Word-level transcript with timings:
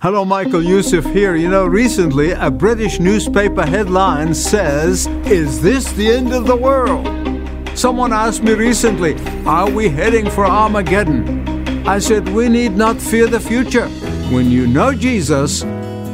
Hello, 0.00 0.24
Michael 0.24 0.62
Youssef 0.62 1.04
here. 1.06 1.34
You 1.34 1.48
know, 1.48 1.66
recently 1.66 2.30
a 2.30 2.52
British 2.52 3.00
newspaper 3.00 3.66
headline 3.66 4.32
says, 4.32 5.08
Is 5.26 5.60
this 5.60 5.90
the 5.90 6.08
end 6.08 6.32
of 6.32 6.46
the 6.46 6.54
world? 6.54 7.04
Someone 7.76 8.12
asked 8.12 8.44
me 8.44 8.52
recently, 8.54 9.16
Are 9.44 9.68
we 9.68 9.88
heading 9.88 10.30
for 10.30 10.46
Armageddon? 10.46 11.84
I 11.84 11.98
said, 11.98 12.28
We 12.28 12.48
need 12.48 12.76
not 12.76 13.00
fear 13.00 13.26
the 13.26 13.40
future. 13.40 13.88
When 14.30 14.52
you 14.52 14.68
know 14.68 14.94
Jesus 14.94 15.64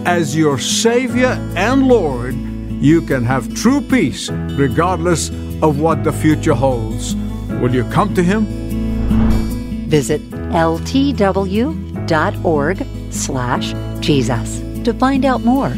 as 0.06 0.34
your 0.34 0.58
Savior 0.58 1.38
and 1.54 1.86
Lord, 1.86 2.34
you 2.80 3.02
can 3.02 3.22
have 3.22 3.54
true 3.54 3.82
peace 3.82 4.30
regardless 4.30 5.28
of 5.60 5.78
what 5.78 6.04
the 6.04 6.12
future 6.12 6.54
holds. 6.54 7.14
Will 7.60 7.74
you 7.74 7.84
come 7.90 8.14
to 8.14 8.22
Him? 8.22 8.46
Visit 9.90 10.22
ltw.org 10.30 11.14
slash 13.14 13.74
Jesus 14.00 14.60
to 14.84 14.92
find 14.94 15.24
out 15.24 15.42
more. 15.42 15.72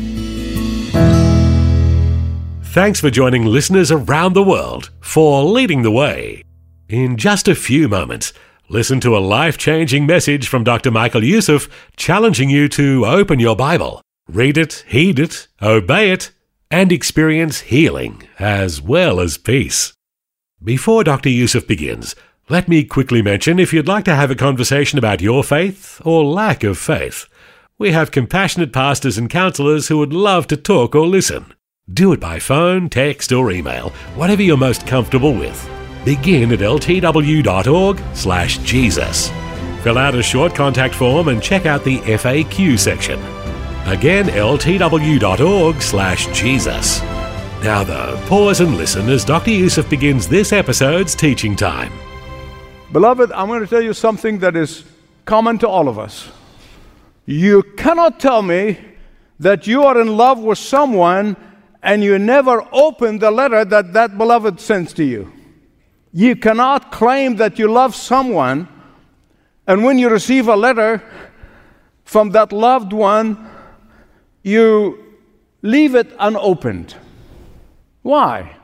Thanks 2.76 3.01
for 3.01 3.10
joining 3.10 3.46
listeners 3.46 3.90
around 3.90 4.34
the 4.34 4.43
world 4.43 4.90
for 5.01 5.43
Leading 5.45 5.82
the 5.82 5.90
Way. 5.90 6.43
In 6.88 7.16
just 7.16 7.48
a 7.48 7.54
few 7.54 7.88
moments, 7.88 8.32
listen 8.68 9.01
to 9.01 9.16
a 9.16 9.18
life 9.18 9.56
changing 9.56 10.06
message 10.06 10.46
from 10.46 10.62
Dr. 10.62 10.90
Michael 10.90 11.24
Youssef 11.24 11.68
challenging 11.96 12.51
you 12.51 12.68
to 12.68 13.06
open 13.06 13.40
your 13.40 13.56
Bible, 13.56 14.02
read 14.28 14.59
it, 14.59 14.84
heed 14.87 15.18
it, 15.18 15.48
obey 15.62 16.10
it, 16.10 16.32
and 16.71 16.93
experience 16.93 17.60
healing 17.60 18.23
as 18.38 18.82
well 18.82 19.21
as 19.21 19.38
peace. 19.38 19.95
Before 20.62 21.02
Dr. 21.02 21.28
Youssef 21.28 21.66
begins, 21.66 22.15
let 22.49 22.69
me 22.69 22.85
quickly 22.85 23.23
mention 23.23 23.59
if 23.59 23.73
you'd 23.73 23.89
like 23.89 24.05
to 24.05 24.15
have 24.15 24.30
a 24.30 24.37
conversation 24.37 25.01
about 25.01 25.21
your 25.21 25.43
faith 25.43 26.01
or 26.05 26.25
lack 26.25 26.63
of 26.63 26.79
faith. 26.79 27.27
We 27.77 27.91
have 27.91 28.13
compassionate 28.13 28.73
pastors 28.73 29.19
and 29.19 29.29
counselors 29.29 29.89
who 29.89 29.99
would 29.99 30.13
love 30.13 30.47
to 30.49 30.57
talk 30.57 30.95
or 30.95 31.09
listen. 31.09 31.52
Do 31.93 32.13
it 32.13 32.21
by 32.21 32.39
phone, 32.39 32.89
text, 32.89 33.33
or 33.33 33.51
email, 33.51 33.91
whatever 34.15 34.43
you're 34.43 34.57
most 34.57 34.87
comfortable 34.87 35.35
with. 35.35 35.69
Begin 36.05 36.52
at 36.52 36.61
ltw.org/jesus. 36.61 39.30
Fill 39.83 39.99
out 39.99 40.15
a 40.15 40.23
short 40.23 40.55
contact 40.55 40.95
form 40.95 41.27
and 41.27 41.43
check 41.43 41.67
out 41.67 41.83
the 41.83 41.99
FAQ 41.99 42.79
section. 42.79 43.19
Again, 43.87 44.27
ltw.org/jesus. 44.27 47.02
Now 47.65 47.83
though, 47.83 48.23
pause 48.27 48.61
and 48.61 48.77
listen 48.77 49.09
as 49.09 49.24
Dr. 49.24 49.51
Youssef 49.51 49.91
begins 49.91 50.29
this 50.29 50.52
episode's 50.52 51.17
teaching 51.17 51.57
time. 51.57 51.93
Beloved, 52.92 53.32
I'm 53.32 53.48
going 53.48 53.60
to 53.60 53.66
tell 53.66 53.82
you 53.82 53.92
something 53.92 54.38
that 54.38 54.54
is 54.54 54.84
common 55.24 55.59
to 55.59 55.68
all 55.68 55.88
of 55.88 55.98
us. 55.98 56.30
You 57.24 57.65
cannot 57.76 58.20
tell 58.20 58.43
me 58.43 58.78
that 59.40 59.66
you 59.66 59.82
are 59.82 60.01
in 60.01 60.16
love 60.16 60.38
with 60.38 60.59
someone 60.59 61.37
and 61.82 62.02
you 62.04 62.18
never 62.18 62.66
open 62.73 63.18
the 63.18 63.30
letter 63.30 63.65
that 63.65 63.93
that 63.93 64.16
beloved 64.16 64.60
sends 64.60 64.93
to 64.94 65.04
you. 65.04 65.32
You 66.12 66.37
cannot 66.37 66.93
claim 66.93 67.37
that 67.37 67.59
you 67.59 67.71
love 67.71 67.94
someone 67.94 68.69
and 69.66 69.82
when 69.82 69.99
you 69.99 70.09
receive 70.09 70.47
a 70.47 70.56
letter 70.56 71.03
from 72.05 72.31
that 72.31 72.53
loved 72.53 72.93
one, 72.93 73.50
you 74.44 75.16
leave 75.62 75.97
it 75.97 76.15
unopened. 76.21 76.94
Why? 78.03 78.56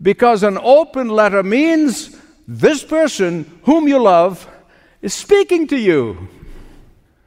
Because 0.00 0.42
an 0.42 0.58
open 0.58 1.08
letter 1.08 1.42
means 1.42 2.14
this 2.46 2.84
person 2.84 3.60
whom 3.64 3.88
you 3.88 3.98
love 3.98 4.48
is 5.02 5.14
speaking 5.14 5.66
to 5.68 5.78
you. 5.78 6.28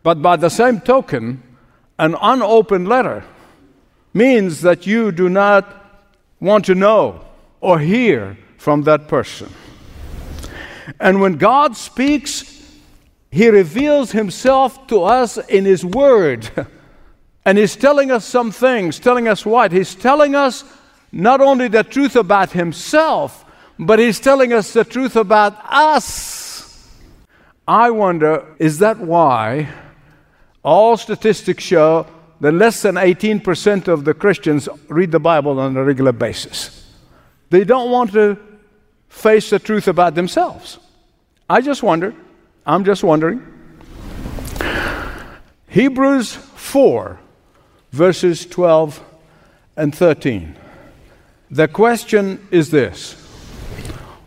But 0.03 0.21
by 0.21 0.37
the 0.37 0.49
same 0.49 0.79
token, 0.79 1.43
an 1.97 2.15
unopened 2.21 2.87
letter 2.87 3.23
means 4.13 4.61
that 4.61 4.87
you 4.87 5.11
do 5.11 5.29
not 5.29 5.75
want 6.39 6.65
to 6.65 6.75
know 6.75 7.25
or 7.61 7.79
hear 7.79 8.37
from 8.57 8.83
that 8.83 9.07
person. 9.07 9.49
And 10.99 11.21
when 11.21 11.33
God 11.33 11.75
speaks, 11.75 12.65
He 13.31 13.49
reveals 13.49 14.11
Himself 14.11 14.87
to 14.87 15.03
us 15.03 15.37
in 15.37 15.65
His 15.65 15.85
Word. 15.85 16.49
And 17.45 17.57
He's 17.57 17.75
telling 17.75 18.11
us 18.11 18.25
some 18.25 18.51
things, 18.51 18.99
telling 18.99 19.27
us 19.27 19.43
what? 19.43 19.71
He's 19.71 19.95
telling 19.95 20.35
us 20.35 20.63
not 21.11 21.41
only 21.41 21.67
the 21.67 21.83
truth 21.83 22.15
about 22.15 22.51
Himself, 22.51 23.43
but 23.79 23.97
He's 23.97 24.19
telling 24.19 24.51
us 24.51 24.73
the 24.73 24.83
truth 24.83 25.15
about 25.15 25.57
us. 25.65 26.85
I 27.67 27.91
wonder, 27.91 28.45
is 28.59 28.79
that 28.79 28.99
why 28.99 29.69
all 30.63 30.97
statistics 30.97 31.63
show 31.63 32.05
that 32.41 32.51
less 32.51 32.81
than 32.81 32.95
18% 32.95 33.87
of 33.87 34.05
the 34.05 34.13
Christians 34.13 34.67
read 34.87 35.11
the 35.11 35.19
Bible 35.19 35.59
on 35.59 35.77
a 35.77 35.83
regular 35.83 36.11
basis? 36.11 36.85
They 37.49 37.63
don't 37.63 37.89
want 37.89 38.11
to 38.13 38.37
face 39.07 39.49
the 39.49 39.59
truth 39.59 39.87
about 39.87 40.15
themselves. 40.15 40.79
I 41.49 41.61
just 41.61 41.81
wonder. 41.81 42.13
I'm 42.65 42.83
just 42.83 43.03
wondering. 43.03 43.45
Hebrews 45.67 46.35
4, 46.35 47.19
verses 47.91 48.45
12 48.45 49.03
and 49.77 49.95
13. 49.95 50.55
The 51.51 51.67
question 51.67 52.47
is 52.51 52.71
this 52.71 53.18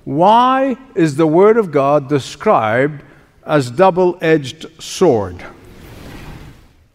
Why 0.04 0.76
is 0.94 1.16
the 1.16 1.26
Word 1.26 1.56
of 1.56 1.70
God 1.70 2.08
described 2.08 3.04
as 3.46 3.70
double 3.70 4.18
edged 4.20 4.66
sword? 4.82 5.44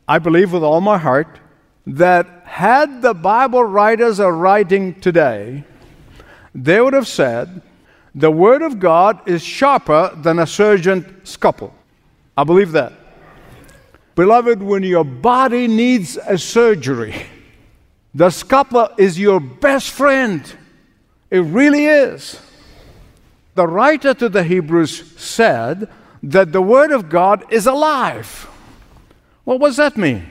I 0.08 0.20
believe 0.20 0.52
with 0.52 0.64
all 0.64 0.82
my 0.82 0.98
heart 0.98 1.40
that 1.86 2.28
had 2.44 3.02
the 3.02 3.14
Bible 3.14 3.64
writers 3.64 4.20
are 4.20 4.34
writing 4.34 5.00
today, 5.00 5.64
they 6.54 6.82
would 6.82 6.94
have 6.94 7.08
said, 7.08 7.62
the 8.14 8.32
Word 8.32 8.62
of 8.62 8.80
God 8.80 9.28
is 9.28 9.44
sharper 9.44 10.12
than 10.16 10.40
a 10.40 10.48
surgeon's 10.48 11.30
scalpel. 11.30 11.74
I 12.36 12.44
believe 12.44 12.72
that. 12.72 12.94
Beloved, 14.16 14.62
when 14.64 14.82
your 14.84 15.04
body 15.04 15.68
needs 15.68 16.18
a 16.18 16.38
surgery, 16.38 17.16
the 18.16 18.32
scalpel 18.32 18.90
is 18.98 19.20
your 19.20 19.40
best 19.40 19.92
friend. 19.92 20.42
It 21.30 21.42
really 21.42 21.86
is. 21.86 22.42
The 23.58 23.68
writer 23.68 24.14
to 24.14 24.30
the 24.30 24.44
Hebrews 24.44 25.20
said 25.20 25.90
that 26.22 26.52
the 26.52 26.62
Word 26.62 26.92
of 26.92 27.10
God 27.10 27.44
is 27.52 27.66
alive. 27.66 28.48
Well, 29.46 29.58
what 29.58 29.70
does 29.70 29.78
that 29.78 29.98
mean? 29.98 30.28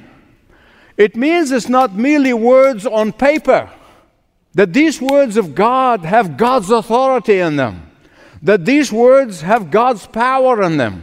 It 0.97 1.17
means 1.17 1.51
it's 1.51 1.69
not 1.69 1.93
merely 1.93 2.33
words 2.33 2.87
on 2.87 3.13
paper 3.13 3.69
that 4.55 4.73
these 4.73 5.03
words 5.03 5.37
of 5.37 5.57
God 5.57 6.05
have 6.05 6.37
God's 6.37 6.71
authority 6.71 7.41
in 7.41 7.57
them, 7.57 7.91
that 8.43 8.65
these 8.65 8.93
words 8.93 9.41
have 9.41 9.73
God's 9.73 10.07
power 10.07 10.63
in 10.63 10.77
them, 10.77 11.03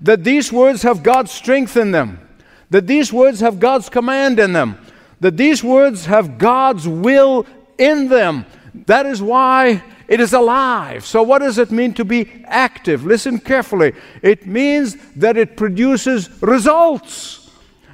that 0.00 0.24
these 0.24 0.50
words 0.50 0.80
have 0.80 1.02
God's 1.02 1.30
strength 1.30 1.76
in 1.76 1.90
them, 1.90 2.26
that 2.70 2.86
these 2.86 3.12
words 3.12 3.40
have 3.40 3.60
God's 3.60 3.90
command 3.90 4.40
in 4.40 4.54
them, 4.54 4.78
that 5.20 5.36
these 5.36 5.62
words 5.62 6.06
have 6.06 6.38
God's 6.38 6.88
will 6.88 7.44
in 7.76 8.08
them. 8.08 8.46
That 8.86 9.04
is 9.04 9.20
why 9.20 9.82
it 10.10 10.18
is 10.18 10.32
alive. 10.32 11.06
So, 11.06 11.22
what 11.22 11.38
does 11.38 11.56
it 11.56 11.70
mean 11.70 11.94
to 11.94 12.04
be 12.04 12.28
active? 12.44 13.06
Listen 13.06 13.38
carefully. 13.38 13.92
It 14.22 14.44
means 14.44 14.96
that 15.14 15.36
it 15.36 15.56
produces 15.56 16.28
results, 16.42 17.48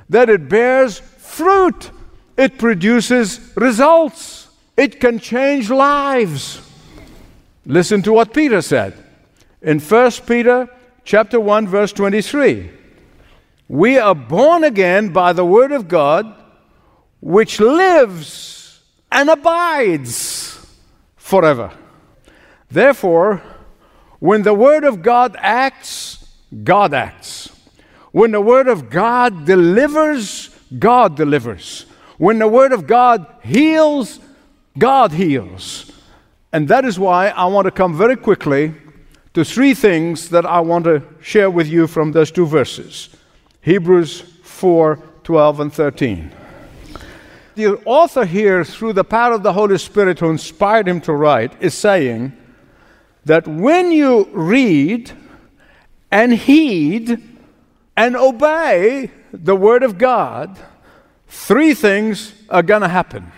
that 0.09 0.31
it 0.31 0.49
bears 0.49 0.99
fruit, 0.99 1.91
it 2.39 2.57
produces 2.57 3.53
results. 3.55 4.49
It 4.79 4.99
can 4.99 5.19
change 5.19 5.69
lives. 5.69 6.63
Listen 7.67 8.01
to 8.03 8.15
what 8.15 8.33
Peter 8.33 8.63
said 8.63 8.95
in 9.61 9.79
1 9.79 10.11
Peter 10.27 10.71
chapter 11.05 11.39
1 11.39 11.69
verse 11.69 11.93
23. 11.93 12.71
We 13.69 13.99
are 13.99 14.15
born 14.15 14.65
again 14.65 15.13
by 15.13 15.35
the 15.35 15.45
word 15.45 15.73
of 15.73 15.87
God 15.87 16.35
which 17.21 17.61
lives 17.61 18.81
and 19.13 19.29
abides 19.29 20.67
forever. 21.17 21.73
Therefore, 22.71 23.43
when 24.19 24.43
the 24.43 24.55
word 24.55 24.85
of 24.85 25.03
God 25.03 25.37
acts, 25.39 26.27
God 26.65 26.95
acts. 26.95 27.51
When 28.17 28.31
the 28.31 28.41
Word 28.41 28.67
of 28.67 28.89
God 28.89 29.45
delivers, 29.45 30.49
God 30.79 31.17
delivers. 31.17 31.85
When 32.17 32.39
the 32.39 32.49
Word 32.49 32.73
of 32.73 32.87
God 32.87 33.27
heals, 33.43 34.21
God 34.79 35.13
heals. 35.13 35.93
And 36.51 36.67
that 36.69 36.87
is 36.87 36.99
why 36.99 37.29
I 37.29 37.45
want 37.45 37.67
to 37.67 37.71
come 37.71 37.95
very 37.95 38.17
quickly 38.17 38.73
to 39.35 39.45
three 39.45 39.75
things 39.75 40.31
that 40.31 40.47
I 40.47 40.61
want 40.61 40.87
to 40.87 41.03
share 41.21 41.51
with 41.51 41.69
you 41.69 41.87
from 41.87 42.13
those 42.13 42.31
two 42.31 42.47
verses 42.47 43.11
Hebrews 43.61 44.23
4 44.43 44.97
12 45.23 45.61
and 45.61 45.71
13. 45.71 46.33
The 47.55 47.77
author 47.85 48.25
here, 48.25 48.65
through 48.65 48.95
the 48.95 49.05
power 49.05 49.35
of 49.35 49.43
the 49.43 49.53
Holy 49.53 49.77
Spirit 49.77 50.21
who 50.21 50.31
inspired 50.31 50.89
him 50.89 51.03
to 51.03 51.13
write, 51.13 51.53
is 51.61 51.75
saying 51.75 52.33
that 53.27 53.49
when 53.49 53.91
you 53.91 54.29
read 54.33 55.11
and 56.13 56.33
heed 56.33 57.21
and 57.97 58.17
obey 58.17 59.11
the 59.33 59.57
Word 59.57 59.83
of 59.83 59.99
God, 59.99 60.57
three 61.27 61.75
things 61.75 62.35
are 62.49 62.63
going 62.63 62.83
to 62.83 62.89
happen. 62.89 63.33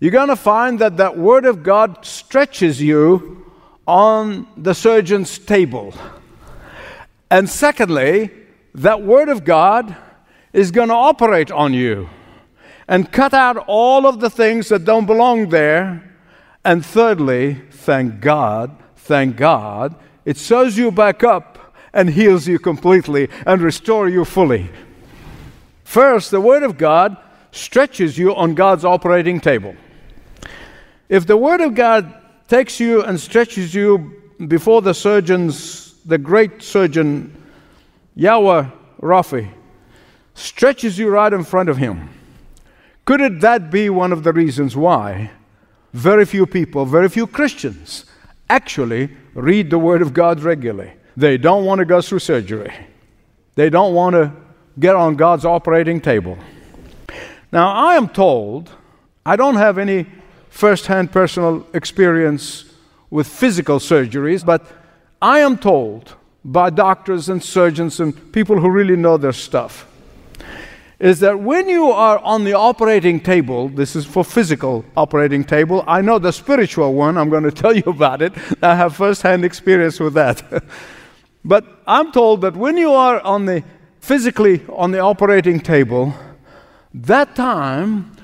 You're 0.00 0.12
going 0.12 0.28
to 0.28 0.36
find 0.36 0.78
that 0.78 0.96
that 0.96 1.18
Word 1.18 1.44
of 1.44 1.62
God 1.62 2.06
stretches 2.06 2.80
you 2.80 3.52
on 3.86 4.46
the 4.56 4.74
surgeon's 4.74 5.38
table. 5.38 5.92
And 7.30 7.50
secondly, 7.50 8.30
that 8.74 9.02
Word 9.02 9.28
of 9.28 9.44
God 9.44 9.94
is 10.54 10.70
going 10.70 10.88
to 10.88 10.94
operate 10.94 11.50
on 11.50 11.74
you 11.74 12.08
and 12.88 13.12
cut 13.12 13.34
out 13.34 13.58
all 13.66 14.06
of 14.06 14.20
the 14.20 14.30
things 14.30 14.70
that 14.70 14.86
don't 14.86 15.04
belong 15.04 15.50
there. 15.50 16.16
And 16.64 16.84
thirdly, 16.84 17.60
thank 17.70 18.20
God, 18.20 18.84
thank 19.06 19.36
God, 19.36 19.94
it 20.24 20.36
sews 20.36 20.76
you 20.76 20.90
back 20.90 21.24
up 21.24 21.74
and 21.92 22.10
heals 22.10 22.46
you 22.46 22.58
completely 22.58 23.28
and 23.46 23.62
restore 23.62 24.08
you 24.08 24.24
fully. 24.24 24.70
First, 25.84 26.30
the 26.30 26.40
Word 26.40 26.62
of 26.62 26.76
God 26.76 27.16
stretches 27.52 28.18
you 28.18 28.34
on 28.34 28.54
God's 28.54 28.84
operating 28.84 29.40
table. 29.40 29.74
If 31.08 31.26
the 31.26 31.36
Word 31.36 31.60
of 31.60 31.74
God 31.74 32.12
takes 32.48 32.78
you 32.80 33.02
and 33.02 33.18
stretches 33.18 33.74
you 33.74 34.22
before 34.46 34.82
the 34.82 34.92
surgeons, 34.92 35.94
the 36.04 36.18
great 36.18 36.62
surgeon, 36.62 37.34
Yahweh 38.14 38.68
Rapha, 39.00 39.48
stretches 40.34 40.98
you 40.98 41.08
right 41.08 41.32
in 41.32 41.44
front 41.44 41.68
of 41.68 41.78
him. 41.78 42.10
Could 43.04 43.20
it 43.20 43.40
that 43.40 43.70
be 43.70 43.88
one 43.88 44.12
of 44.12 44.22
the 44.22 44.32
reasons 44.32 44.76
why 44.76 45.30
very 45.92 46.26
few 46.26 46.46
people, 46.46 46.84
very 46.84 47.08
few 47.08 47.26
Christians, 47.26 48.04
actually 48.48 49.10
read 49.34 49.70
the 49.70 49.78
Word 49.78 50.02
of 50.02 50.12
God 50.12 50.40
regularly? 50.40 50.92
They 51.16 51.38
don't 51.38 51.64
want 51.64 51.78
to 51.78 51.84
go 51.84 52.00
through 52.00 52.18
surgery. 52.20 52.72
They 53.54 53.70
don't 53.70 53.94
want 53.94 54.14
to 54.14 54.32
get 54.78 54.94
on 54.94 55.16
God's 55.16 55.44
operating 55.44 56.00
table. 56.00 56.36
Now, 57.52 57.72
I 57.72 57.94
am 57.94 58.08
told, 58.08 58.70
I 59.24 59.36
don't 59.36 59.56
have 59.56 59.78
any 59.78 60.06
first 60.50 60.86
hand 60.86 61.12
personal 61.12 61.66
experience 61.72 62.64
with 63.10 63.26
physical 63.26 63.78
surgeries, 63.78 64.44
but 64.44 64.66
I 65.22 65.40
am 65.40 65.56
told 65.56 66.14
by 66.44 66.70
doctors 66.70 67.28
and 67.28 67.42
surgeons 67.42 67.98
and 68.00 68.32
people 68.32 68.60
who 68.60 68.70
really 68.70 68.96
know 68.96 69.16
their 69.16 69.32
stuff 69.32 69.86
is 70.98 71.20
that 71.20 71.38
when 71.38 71.68
you 71.68 71.90
are 71.90 72.18
on 72.20 72.44
the 72.44 72.54
operating 72.54 73.20
table, 73.20 73.68
this 73.68 73.94
is 73.94 74.06
for 74.06 74.24
physical 74.24 74.84
operating 74.96 75.44
table. 75.44 75.84
I 75.86 76.00
know 76.00 76.18
the 76.18 76.32
spiritual 76.32 76.94
one, 76.94 77.18
I'm 77.18 77.28
going 77.28 77.42
to 77.50 77.50
tell 77.50 77.76
you 77.76 77.84
about 77.86 78.22
it. 78.22 78.32
I 78.62 78.74
have 78.74 78.96
first 78.96 79.22
hand 79.22 79.44
experience 79.44 80.00
with 80.00 80.14
that. 80.14 80.64
but 81.44 81.64
I'm 81.86 82.12
told 82.12 82.40
that 82.42 82.56
when 82.56 82.76
you 82.76 82.92
are 82.92 83.20
on 83.20 83.44
the 83.44 83.62
physically 84.00 84.62
on 84.68 84.92
the 84.92 85.00
operating 85.00 85.60
table, 85.60 86.14
that 86.94 87.34
time 87.34 88.16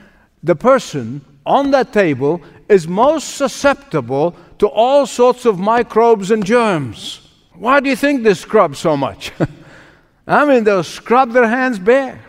the 0.43 0.57
person 0.57 1.25
on 1.45 1.73
that 1.73 1.93
table 1.93 2.41
is 2.69 2.89
most 2.89 3.37
susceptible 3.37 4.35
to 4.59 4.67
all 4.69 5.07
sorts 5.07 5.45
of 5.45 5.59
microbes 5.59 6.31
and 6.31 6.45
germs. 6.47 7.29
Why 7.55 7.81
do 7.81 7.91
you 7.91 7.97
think 7.97 8.23
they 8.23 8.35
scrub 8.35 8.77
so 8.77 8.97
much? 8.97 9.33
I 10.27 10.45
mean, 10.45 10.65
they'll 10.65 10.85
scrub 10.85 11.33
their 11.33 11.49
hands 11.49 11.79
bare. 11.79 12.21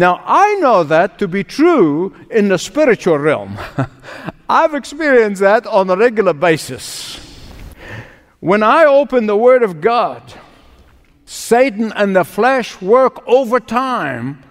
Now, 0.00 0.22
I 0.24 0.54
know 0.54 0.82
that 0.84 1.18
to 1.18 1.28
be 1.28 1.44
true 1.44 2.16
in 2.30 2.48
the 2.48 2.56
spiritual 2.56 3.18
realm. 3.18 3.58
I've 4.48 4.72
experienced 4.72 5.42
that 5.42 5.66
on 5.66 5.90
a 5.90 5.94
regular 5.94 6.32
basis. 6.32 7.20
When 8.40 8.62
I 8.62 8.86
open 8.86 9.26
the 9.26 9.36
Word 9.36 9.62
of 9.62 9.82
God, 9.82 10.22
Satan 11.26 11.92
and 11.94 12.16
the 12.16 12.24
flesh 12.24 12.80
work 12.80 13.22
overtime 13.26 14.42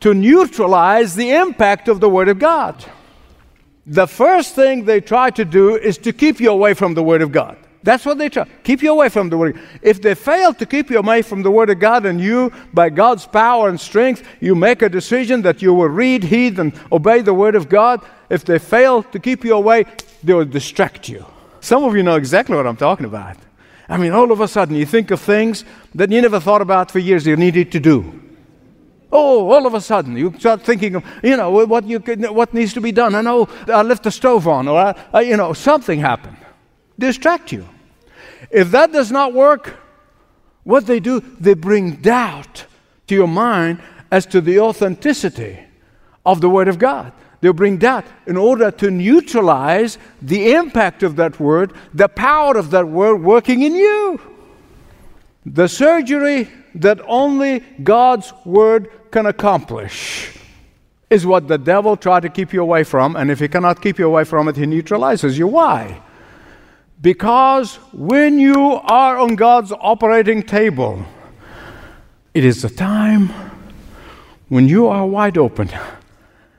to 0.00 0.12
neutralize 0.12 1.14
the 1.14 1.30
impact 1.30 1.88
of 1.88 2.00
the 2.00 2.10
Word 2.10 2.28
of 2.28 2.38
God. 2.38 2.84
The 3.86 4.06
first 4.06 4.54
thing 4.54 4.84
they 4.84 5.00
try 5.00 5.30
to 5.30 5.44
do 5.46 5.74
is 5.74 5.96
to 6.04 6.12
keep 6.12 6.38
you 6.38 6.50
away 6.50 6.74
from 6.74 6.92
the 6.92 7.02
Word 7.02 7.22
of 7.22 7.32
God. 7.32 7.56
That's 7.88 8.04
what 8.04 8.18
they 8.18 8.28
try. 8.28 8.44
Keep 8.64 8.82
you 8.82 8.92
away 8.92 9.08
from 9.08 9.30
the 9.30 9.38
Word. 9.38 9.58
If 9.80 10.02
they 10.02 10.14
fail 10.14 10.52
to 10.52 10.66
keep 10.66 10.90
you 10.90 10.98
away 10.98 11.22
from 11.22 11.42
the 11.42 11.50
Word 11.50 11.70
of 11.70 11.78
God, 11.78 12.04
and 12.04 12.20
you, 12.20 12.52
by 12.74 12.90
God's 12.90 13.24
power 13.24 13.70
and 13.70 13.80
strength, 13.80 14.22
you 14.40 14.54
make 14.54 14.82
a 14.82 14.90
decision 14.90 15.40
that 15.40 15.62
you 15.62 15.72
will 15.72 15.88
read, 15.88 16.22
heed, 16.22 16.58
and 16.58 16.74
obey 16.92 17.22
the 17.22 17.32
Word 17.32 17.54
of 17.54 17.70
God, 17.70 18.04
if 18.28 18.44
they 18.44 18.58
fail 18.58 19.02
to 19.04 19.18
keep 19.18 19.42
you 19.42 19.54
away, 19.54 19.86
they 20.22 20.34
will 20.34 20.44
distract 20.44 21.08
you. 21.08 21.24
Some 21.60 21.82
of 21.82 21.96
you 21.96 22.02
know 22.02 22.16
exactly 22.16 22.54
what 22.54 22.66
I'm 22.66 22.76
talking 22.76 23.06
about. 23.06 23.38
I 23.88 23.96
mean, 23.96 24.12
all 24.12 24.30
of 24.32 24.42
a 24.42 24.48
sudden, 24.48 24.76
you 24.76 24.84
think 24.84 25.10
of 25.10 25.22
things 25.22 25.64
that 25.94 26.12
you 26.12 26.20
never 26.20 26.40
thought 26.40 26.60
about 26.60 26.90
for 26.90 26.98
years 26.98 27.26
you 27.26 27.36
needed 27.36 27.72
to 27.72 27.80
do. 27.80 28.20
Oh, 29.10 29.50
all 29.50 29.66
of 29.66 29.72
a 29.72 29.80
sudden 29.80 30.14
you 30.14 30.34
start 30.38 30.60
thinking 30.60 30.96
of, 30.96 31.04
you 31.22 31.38
know, 31.38 31.64
what, 31.64 31.84
you 31.86 32.00
what 32.00 32.52
needs 32.52 32.74
to 32.74 32.82
be 32.82 32.92
done. 32.92 33.14
I 33.14 33.22
know 33.22 33.48
I 33.66 33.80
left 33.80 34.02
the 34.02 34.10
stove 34.10 34.46
on, 34.46 34.68
or, 34.68 34.78
I, 34.78 35.04
I, 35.14 35.20
you 35.22 35.38
know, 35.38 35.54
something 35.54 35.98
happened 36.00 36.36
distract 36.98 37.52
you. 37.52 37.66
If 38.50 38.70
that 38.70 38.92
does 38.92 39.10
not 39.10 39.32
work, 39.32 39.76
what 40.64 40.86
they 40.86 41.00
do, 41.00 41.20
they 41.40 41.54
bring 41.54 41.96
doubt 41.96 42.66
to 43.06 43.14
your 43.14 43.28
mind 43.28 43.80
as 44.10 44.26
to 44.26 44.40
the 44.40 44.60
authenticity 44.60 45.60
of 46.24 46.40
the 46.40 46.48
Word 46.48 46.68
of 46.68 46.78
God. 46.78 47.12
They'll 47.40 47.52
bring 47.52 47.78
doubt 47.78 48.04
in 48.26 48.36
order 48.36 48.70
to 48.72 48.90
neutralize 48.90 49.96
the 50.20 50.52
impact 50.52 51.02
of 51.02 51.16
that 51.16 51.38
Word, 51.38 51.72
the 51.94 52.08
power 52.08 52.56
of 52.56 52.70
that 52.72 52.88
Word 52.88 53.22
working 53.22 53.62
in 53.62 53.74
you. 53.74 54.20
The 55.46 55.68
surgery 55.68 56.48
that 56.74 57.00
only 57.06 57.60
God's 57.82 58.32
Word 58.44 58.90
can 59.10 59.26
accomplish 59.26 60.34
is 61.08 61.24
what 61.24 61.48
the 61.48 61.56
devil 61.56 61.96
tried 61.96 62.20
to 62.20 62.28
keep 62.28 62.52
you 62.52 62.60
away 62.60 62.84
from, 62.84 63.16
and 63.16 63.30
if 63.30 63.38
he 63.38 63.48
cannot 63.48 63.80
keep 63.80 63.98
you 63.98 64.06
away 64.06 64.24
from 64.24 64.48
it, 64.48 64.56
he 64.56 64.66
neutralizes 64.66 65.38
you. 65.38 65.46
Why? 65.46 66.02
Because 67.00 67.76
when 67.92 68.38
you 68.38 68.72
are 68.72 69.18
on 69.18 69.36
God's 69.36 69.72
operating 69.72 70.42
table, 70.42 71.04
it 72.34 72.44
is 72.44 72.62
the 72.62 72.68
time 72.68 73.30
when 74.48 74.68
you 74.68 74.88
are 74.88 75.06
wide 75.06 75.38
open. 75.38 75.70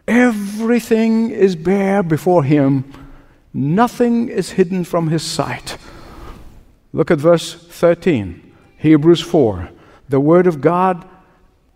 Everything 0.07 1.29
is 1.29 1.55
bare 1.55 2.01
before 2.03 2.43
Him, 2.43 2.91
nothing 3.53 4.29
is 4.29 4.51
hidden 4.51 4.83
from 4.83 5.09
His 5.09 5.23
sight. 5.23 5.77
Look 6.93 7.11
at 7.11 7.19
verse 7.19 7.53
13, 7.53 8.55
Hebrews 8.77 9.21
4. 9.21 9.69
The 10.07 10.19
Word 10.19 10.47
of 10.47 10.61
God, 10.61 11.07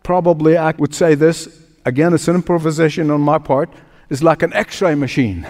probably 0.02 0.58
I 0.58 0.72
would 0.72 0.96
say 0.96 1.16
this, 1.16 1.64
again, 1.86 2.14
it's 2.14 2.28
an 2.28 2.36
improvisation 2.36 3.12
on 3.12 3.22
my 3.22 3.38
part, 3.38 3.70
is 4.10 4.24
like 4.24 4.42
an 4.42 4.54
x 4.54 4.82
ray 4.82 4.96
machine. 4.96 5.46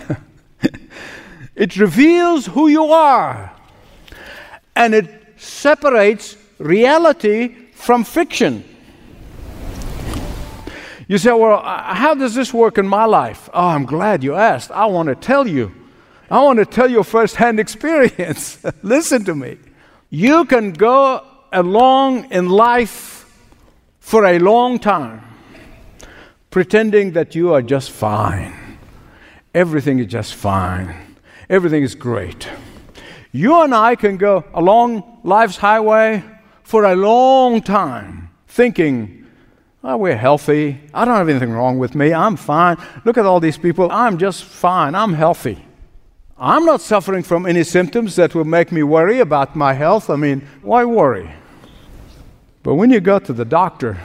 It 1.55 1.77
reveals 1.77 2.48
who 2.48 2.67
you 2.67 2.86
are. 2.86 3.51
And 4.75 4.93
it 4.95 5.10
separates 5.38 6.36
reality 6.57 7.55
from 7.74 8.03
fiction. 8.03 8.63
You 11.07 11.17
say, 11.17 11.31
well, 11.31 11.60
uh, 11.60 11.93
how 11.93 12.15
does 12.15 12.33
this 12.33 12.53
work 12.53 12.77
in 12.77 12.88
my 12.88 13.05
life? 13.05 13.50
Oh, 13.53 13.67
I'm 13.67 13.86
glad 13.86 14.24
you 14.24 14.36
asked. 14.36 14.72
I 14.72 14.86
want 14.86 15.10
to 15.10 15.15
tell 15.15 15.48
you. 15.48 15.72
I 16.31 16.41
want 16.41 16.57
to 16.60 16.65
tell 16.65 16.89
you 16.89 17.03
firsthand 17.03 17.60
experience. 17.65 18.63
Listen 18.83 19.24
to 19.25 19.36
me. 19.36 19.57
You 20.10 20.45
can 20.45 20.74
go 20.74 21.24
along 21.51 22.31
in 22.31 22.50
life 22.50 23.29
for 24.00 24.25
a 24.25 24.39
long 24.39 24.79
time 24.79 25.22
pretending 26.50 27.12
that 27.13 27.36
you 27.36 27.53
are 27.53 27.62
just 27.62 27.91
fine. 27.91 28.77
Everything 29.53 30.00
is 30.00 30.07
just 30.07 30.36
fine 30.36 31.02
everything 31.53 31.83
is 31.83 31.93
great. 31.93 32.50
You 33.31 33.62
and 33.62 33.75
I 33.75 33.95
can 33.95 34.17
go 34.17 34.43
along 34.55 35.19
life's 35.24 35.57
highway 35.57 36.24
for 36.63 36.83
a 36.83 36.95
long 36.95 37.62
time 37.62 38.29
thinking, 38.48 39.27
oh, 39.83 39.98
we're 39.98 40.17
healthy. 40.17 40.81
I 40.95 41.05
don't 41.05 41.15
have 41.15 41.29
anything 41.29 41.51
wrong 41.51 41.77
with 41.77 41.93
me. 41.93 42.12
I'm 42.12 42.38
fine. 42.38 42.77
Look 43.05 43.19
at 43.19 43.27
all 43.27 43.39
these 43.39 43.60
people. 43.60 43.91
I'm 43.91 44.17
just 44.17 44.43
fine. 44.43 44.95
I'm 44.95 45.13
healthy. 45.13 45.63
I'm 46.39 46.65
not 46.65 46.81
suffering 46.81 47.22
from 47.22 47.45
any 47.45 47.63
symptoms 47.63 48.15
that 48.15 48.33
will 48.33 48.45
make 48.45 48.72
me 48.72 48.81
worry 48.81 49.19
about 49.19 49.55
my 49.55 49.74
health. 49.74 50.10
I 50.10 50.15
mean, 50.15 50.48
why 50.63 50.86
worry? 50.86 51.31
But 52.63 52.75
when 52.75 52.89
you 52.89 53.00
go 53.00 53.19
to 53.19 53.31
the 53.31 53.45
doctor 53.45 54.00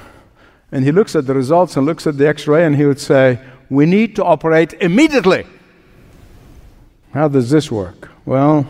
and 0.71 0.85
he 0.85 0.93
looks 0.93 1.17
at 1.17 1.26
the 1.26 1.35
results 1.35 1.78
and 1.78 1.87
looks 1.87 2.07
at 2.07 2.19
the 2.19 2.28
x 2.28 2.47
ray 2.47 2.67
and 2.67 2.76
he 2.76 2.85
would 2.85 3.00
say, 3.00 3.40
We 3.71 3.87
need 3.87 4.17
to 4.17 4.25
operate 4.25 4.75
immediately. 4.75 5.47
How 7.18 7.26
does 7.26 7.50
this 7.50 7.68
work? 7.68 8.12
Well, 8.25 8.62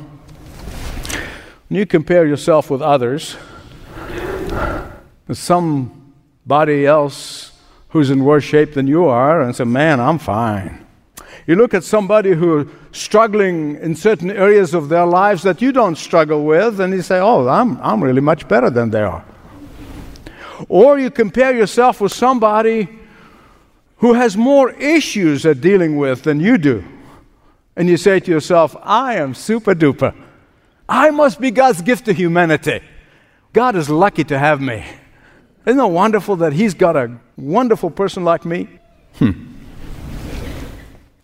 when 1.68 1.78
you 1.78 1.84
compare 1.84 2.26
yourself 2.26 2.70
with 2.70 2.80
others, 2.80 3.36
somebody 5.30 6.86
else 6.86 7.52
who's 7.90 8.08
in 8.08 8.24
worse 8.24 8.44
shape 8.44 8.72
than 8.72 8.86
you 8.86 9.04
are, 9.04 9.42
and 9.42 9.54
say, 9.54 9.64
Man, 9.64 10.00
I'm 10.00 10.18
fine. 10.18 10.86
You 11.46 11.56
look 11.56 11.74
at 11.74 11.84
somebody 11.84 12.32
who's 12.32 12.66
struggling 12.90 13.76
in 13.82 13.94
certain 13.94 14.30
areas 14.30 14.72
of 14.72 14.88
their 14.88 15.04
lives 15.04 15.42
that 15.42 15.60
you 15.60 15.70
don't 15.70 15.98
struggle 15.98 16.46
with, 16.46 16.80
and 16.80 16.94
you 16.94 17.02
say, 17.02 17.18
Oh, 17.18 17.46
I'm, 17.48 17.78
I'm 17.82 18.02
really 18.02 18.22
much 18.22 18.48
better 18.48 18.70
than 18.70 18.88
they 18.88 19.02
are. 19.02 19.26
Or 20.70 20.98
you 20.98 21.10
compare 21.10 21.54
yourself 21.54 22.00
with 22.00 22.12
somebody 22.12 22.88
who 23.98 24.14
has 24.14 24.38
more 24.38 24.70
issues 24.70 25.44
at 25.44 25.60
dealing 25.60 25.98
with 25.98 26.22
than 26.22 26.40
you 26.40 26.56
do. 26.56 26.82
And 27.78 27.88
you 27.88 27.96
say 27.96 28.18
to 28.18 28.30
yourself, 28.30 28.76
I 28.82 29.14
am 29.14 29.34
super 29.34 29.72
duper. 29.72 30.12
I 30.88 31.10
must 31.10 31.40
be 31.40 31.52
God's 31.52 31.80
gift 31.80 32.06
to 32.06 32.12
humanity. 32.12 32.80
God 33.52 33.76
is 33.76 33.88
lucky 33.88 34.24
to 34.24 34.36
have 34.36 34.60
me. 34.60 34.84
Isn't 35.64 35.78
it 35.78 35.86
wonderful 35.86 36.34
that 36.36 36.52
He's 36.52 36.74
got 36.74 36.96
a 36.96 37.16
wonderful 37.36 37.90
person 37.90 38.24
like 38.24 38.44
me? 38.44 38.68
Hmm. 39.18 39.54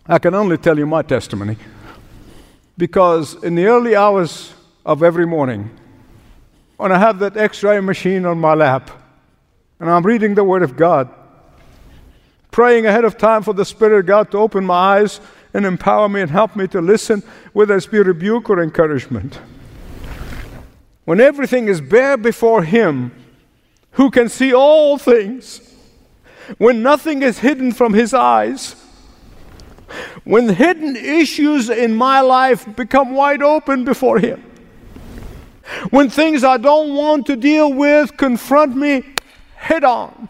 I 0.07 0.17
can 0.17 0.33
only 0.33 0.57
tell 0.57 0.79
you 0.79 0.85
my 0.85 1.01
testimony. 1.01 1.57
Because 2.77 3.35
in 3.43 3.55
the 3.55 3.65
early 3.65 3.97
hours 3.97 4.53
of 4.85 5.03
every 5.03 5.27
morning, 5.27 5.69
when 6.77 6.93
I 6.93 6.99
have 6.99 7.19
that 7.19 7.35
x 7.35 7.63
ray 7.63 7.81
machine 7.81 8.25
on 8.25 8.39
my 8.39 8.53
lap, 8.53 8.91
and 9.81 9.89
I'm 9.89 10.05
reading 10.05 10.35
the 10.35 10.43
Word 10.45 10.63
of 10.63 10.77
God, 10.77 11.09
praying 12.49 12.85
ahead 12.85 13.03
of 13.03 13.17
time 13.17 13.43
for 13.43 13.53
the 13.53 13.65
Spirit 13.65 13.99
of 13.99 14.05
God 14.05 14.31
to 14.31 14.37
open 14.37 14.65
my 14.65 14.99
eyes 14.99 15.19
and 15.55 15.65
empower 15.65 16.09
me 16.09 16.19
and 16.19 16.29
help 16.29 16.53
me 16.57 16.67
to 16.67 16.81
listen, 16.81 17.23
whether 17.53 17.77
it's 17.77 17.85
be 17.85 17.97
rebuke 17.99 18.49
or 18.49 18.61
encouragement. 18.61 19.39
When 21.05 21.21
everything 21.21 21.69
is 21.69 21.79
bare 21.79 22.17
before 22.17 22.63
Him, 22.63 23.13
who 23.91 24.11
can 24.11 24.27
see 24.27 24.53
all 24.53 24.97
things, 24.97 25.61
when 26.57 26.83
nothing 26.83 27.23
is 27.23 27.39
hidden 27.39 27.71
from 27.71 27.93
His 27.93 28.13
eyes, 28.13 28.75
when 30.25 30.49
hidden 30.49 30.97
issues 30.97 31.69
in 31.69 31.95
my 31.95 32.19
life 32.19 32.75
become 32.75 33.13
wide 33.13 33.41
open 33.41 33.85
before 33.85 34.19
Him, 34.19 34.43
when 35.89 36.09
things 36.09 36.43
I 36.43 36.57
don't 36.57 36.95
want 36.95 37.27
to 37.27 37.37
deal 37.37 37.71
with 37.71 38.17
confront 38.17 38.75
me 38.75 39.03
head 39.55 39.85
on. 39.85 40.27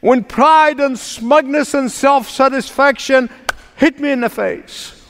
When 0.00 0.24
pride 0.24 0.80
and 0.80 0.98
smugness 0.98 1.74
and 1.74 1.90
self 1.90 2.28
satisfaction 2.28 3.30
hit 3.76 4.00
me 4.00 4.10
in 4.10 4.20
the 4.20 4.28
face. 4.28 5.00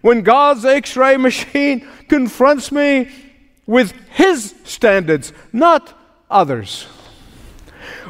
When 0.00 0.22
God's 0.22 0.64
x 0.64 0.96
ray 0.96 1.16
machine 1.16 1.88
confronts 2.08 2.72
me 2.72 3.10
with 3.66 3.92
His 4.10 4.54
standards, 4.64 5.32
not 5.52 5.96
others. 6.30 6.86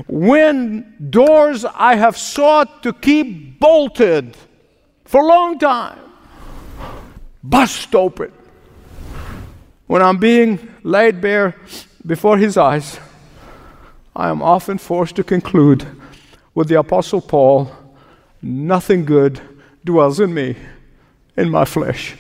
When 0.06 1.10
doors 1.10 1.64
I 1.64 1.96
have 1.96 2.16
sought 2.16 2.82
to 2.82 2.92
keep 2.92 3.60
bolted 3.60 4.36
for 5.04 5.22
a 5.22 5.26
long 5.26 5.58
time 5.58 5.98
bust 7.42 7.94
open. 7.94 8.32
When 9.86 10.00
I'm 10.00 10.16
being 10.16 10.74
laid 10.82 11.20
bare 11.20 11.54
before 12.06 12.38
His 12.38 12.56
eyes 12.56 12.98
I 14.16 14.28
am 14.28 14.42
often 14.42 14.78
forced 14.78 15.16
to 15.16 15.24
conclude 15.24 15.86
with 16.54 16.68
the 16.68 16.78
Apostle 16.78 17.20
Paul 17.20 17.70
nothing 18.40 19.04
good 19.04 19.40
dwells 19.84 20.20
in 20.20 20.32
me, 20.32 20.56
in 21.36 21.50
my 21.50 21.64
flesh. 21.64 22.16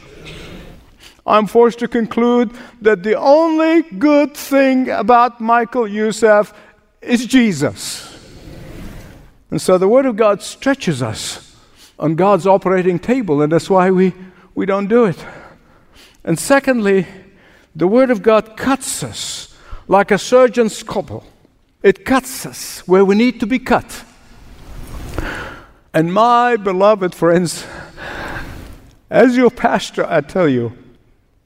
I'm 1.26 1.46
forced 1.46 1.78
to 1.78 1.88
conclude 1.88 2.50
that 2.82 3.02
the 3.02 3.18
only 3.18 3.82
good 3.82 4.34
thing 4.34 4.90
about 4.90 5.40
Michael 5.40 5.88
Youssef 5.88 6.52
is 7.00 7.24
Jesus. 7.24 8.10
And 9.50 9.60
so 9.60 9.78
the 9.78 9.88
Word 9.88 10.04
of 10.04 10.16
God 10.16 10.42
stretches 10.42 11.02
us 11.02 11.56
on 11.98 12.14
God's 12.16 12.46
operating 12.46 12.98
table, 12.98 13.40
and 13.40 13.52
that's 13.52 13.70
why 13.70 13.90
we, 13.90 14.12
we 14.54 14.66
don't 14.66 14.88
do 14.88 15.04
it. 15.04 15.24
And 16.24 16.38
secondly, 16.38 17.06
the 17.74 17.86
Word 17.86 18.10
of 18.10 18.22
God 18.22 18.56
cuts 18.56 19.02
us 19.02 19.56
like 19.88 20.10
a 20.10 20.18
surgeon's 20.18 20.76
scalpel. 20.76 21.24
It 21.82 22.04
cuts 22.04 22.46
us 22.46 22.86
where 22.88 23.04
we 23.04 23.14
need 23.14 23.40
to 23.40 23.46
be 23.46 23.58
cut. 23.58 24.04
And 25.94 26.12
my 26.12 26.56
beloved 26.56 27.14
friends, 27.14 27.64
as 29.08 29.36
your 29.36 29.50
pastor, 29.50 30.04
I 30.04 30.22
tell 30.22 30.48
you, 30.48 30.76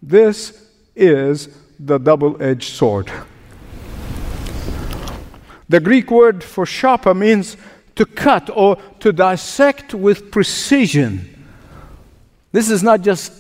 this 0.03 0.71
is 0.97 1.51
the 1.79 1.99
double 1.99 2.43
edged 2.43 2.73
sword. 2.73 3.13
The 5.69 5.81
Greek 5.81 6.11
word 6.11 6.43
for 6.43 6.65
sharper 6.65 7.13
means 7.13 7.59
to 7.97 8.07
cut 8.07 8.49
or 8.49 8.77
to 9.01 9.13
dissect 9.13 9.93
with 9.93 10.31
precision. 10.31 11.47
This 12.51 12.71
is 12.71 12.83
not 12.83 13.03
just 13.03 13.31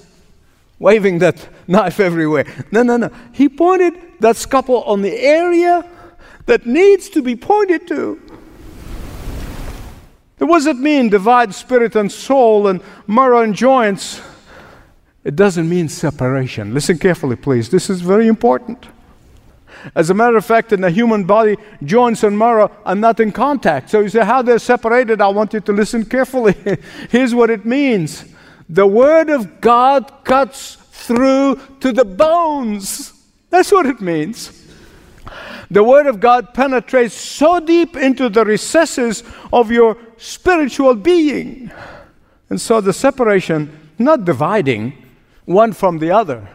waving 0.78 1.20
that 1.20 1.48
knife 1.66 2.00
everywhere. 2.00 2.44
No, 2.70 2.82
no, 2.82 2.98
no. 2.98 3.10
He 3.32 3.48
pointed 3.48 3.94
that 4.20 4.36
scalpel 4.36 4.82
on 4.82 5.00
the 5.00 5.18
area 5.18 5.88
that 6.44 6.66
needs 6.66 7.08
to 7.10 7.22
be 7.22 7.34
pointed 7.34 7.88
to. 7.88 8.20
It 10.40 10.76
mean, 10.76 11.08
divide 11.08 11.54
spirit 11.54 11.96
and 11.96 12.10
soul 12.10 12.68
and 12.68 12.80
marrow 13.06 13.42
and 13.42 13.54
joints? 13.54 14.20
It 15.24 15.34
doesn't 15.36 15.68
mean 15.68 15.88
separation. 15.88 16.72
Listen 16.72 16.98
carefully, 16.98 17.36
please. 17.36 17.68
This 17.68 17.90
is 17.90 18.00
very 18.00 18.28
important. 18.28 18.86
As 19.94 20.10
a 20.10 20.14
matter 20.14 20.36
of 20.36 20.44
fact, 20.44 20.72
in 20.72 20.80
the 20.80 20.90
human 20.90 21.24
body, 21.24 21.56
joints 21.84 22.22
and 22.22 22.38
marrow 22.38 22.70
are 22.84 22.94
not 22.94 23.20
in 23.20 23.32
contact. 23.32 23.90
So 23.90 24.00
you 24.00 24.08
say, 24.08 24.24
how 24.24 24.42
they're 24.42 24.58
separated? 24.58 25.20
I 25.20 25.28
want 25.28 25.52
you 25.52 25.60
to 25.60 25.72
listen 25.72 26.04
carefully. 26.04 26.54
Here's 27.10 27.34
what 27.34 27.50
it 27.50 27.64
means 27.64 28.24
the 28.68 28.86
Word 28.86 29.30
of 29.30 29.60
God 29.60 30.12
cuts 30.24 30.76
through 30.92 31.60
to 31.80 31.92
the 31.92 32.04
bones. 32.04 33.12
That's 33.50 33.72
what 33.72 33.86
it 33.86 34.00
means 34.00 34.67
the 35.70 35.84
Word 35.84 36.06
of 36.06 36.20
God 36.20 36.54
penetrates 36.54 37.14
so 37.14 37.60
deep 37.60 37.96
into 37.96 38.28
the 38.28 38.44
recesses 38.44 39.22
of 39.52 39.70
your 39.70 39.96
spiritual 40.16 40.94
being. 40.94 41.70
And 42.48 42.60
so 42.60 42.80
the 42.80 42.92
separation, 42.92 43.90
not 43.98 44.24
dividing 44.24 44.94
one 45.44 45.72
from 45.72 45.98
the 45.98 46.10
other, 46.10 46.48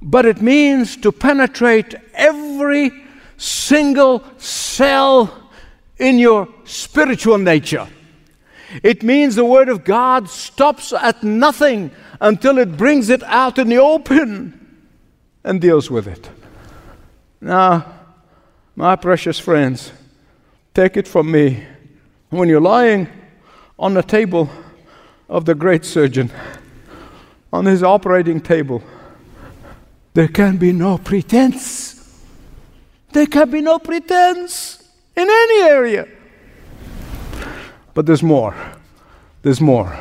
but 0.00 0.24
it 0.24 0.40
means 0.40 0.96
to 0.98 1.12
penetrate 1.12 1.94
every 2.14 2.90
single 3.36 4.24
cell 4.38 5.50
in 5.98 6.18
your 6.18 6.48
spiritual 6.64 7.38
nature. 7.38 7.86
It 8.82 9.02
means 9.02 9.34
the 9.34 9.44
Word 9.44 9.68
of 9.68 9.84
God 9.84 10.28
stops 10.28 10.92
at 10.92 11.22
nothing 11.22 11.90
until 12.20 12.58
it 12.58 12.76
brings 12.76 13.10
it 13.10 13.22
out 13.24 13.58
in 13.58 13.68
the 13.68 13.78
open 13.78 14.78
and 15.44 15.60
deals 15.60 15.90
with 15.90 16.08
it. 16.08 16.28
Now, 17.40 17.95
my 18.76 18.94
precious 18.94 19.38
friends, 19.38 19.90
take 20.74 20.98
it 20.98 21.08
from 21.08 21.30
me. 21.30 21.64
When 22.28 22.48
you're 22.48 22.60
lying 22.60 23.08
on 23.78 23.94
the 23.94 24.02
table 24.02 24.50
of 25.28 25.46
the 25.46 25.54
great 25.54 25.84
surgeon, 25.86 26.30
on 27.52 27.64
his 27.64 27.82
operating 27.82 28.40
table, 28.40 28.82
there 30.12 30.28
can 30.28 30.58
be 30.58 30.72
no 30.72 30.98
pretense. 30.98 32.22
There 33.12 33.26
can 33.26 33.50
be 33.50 33.62
no 33.62 33.78
pretense 33.78 34.86
in 35.16 35.26
any 35.26 35.62
area. 35.62 36.06
But 37.94 38.04
there's 38.04 38.22
more. 38.22 38.54
There's 39.40 39.60
more. 39.60 39.98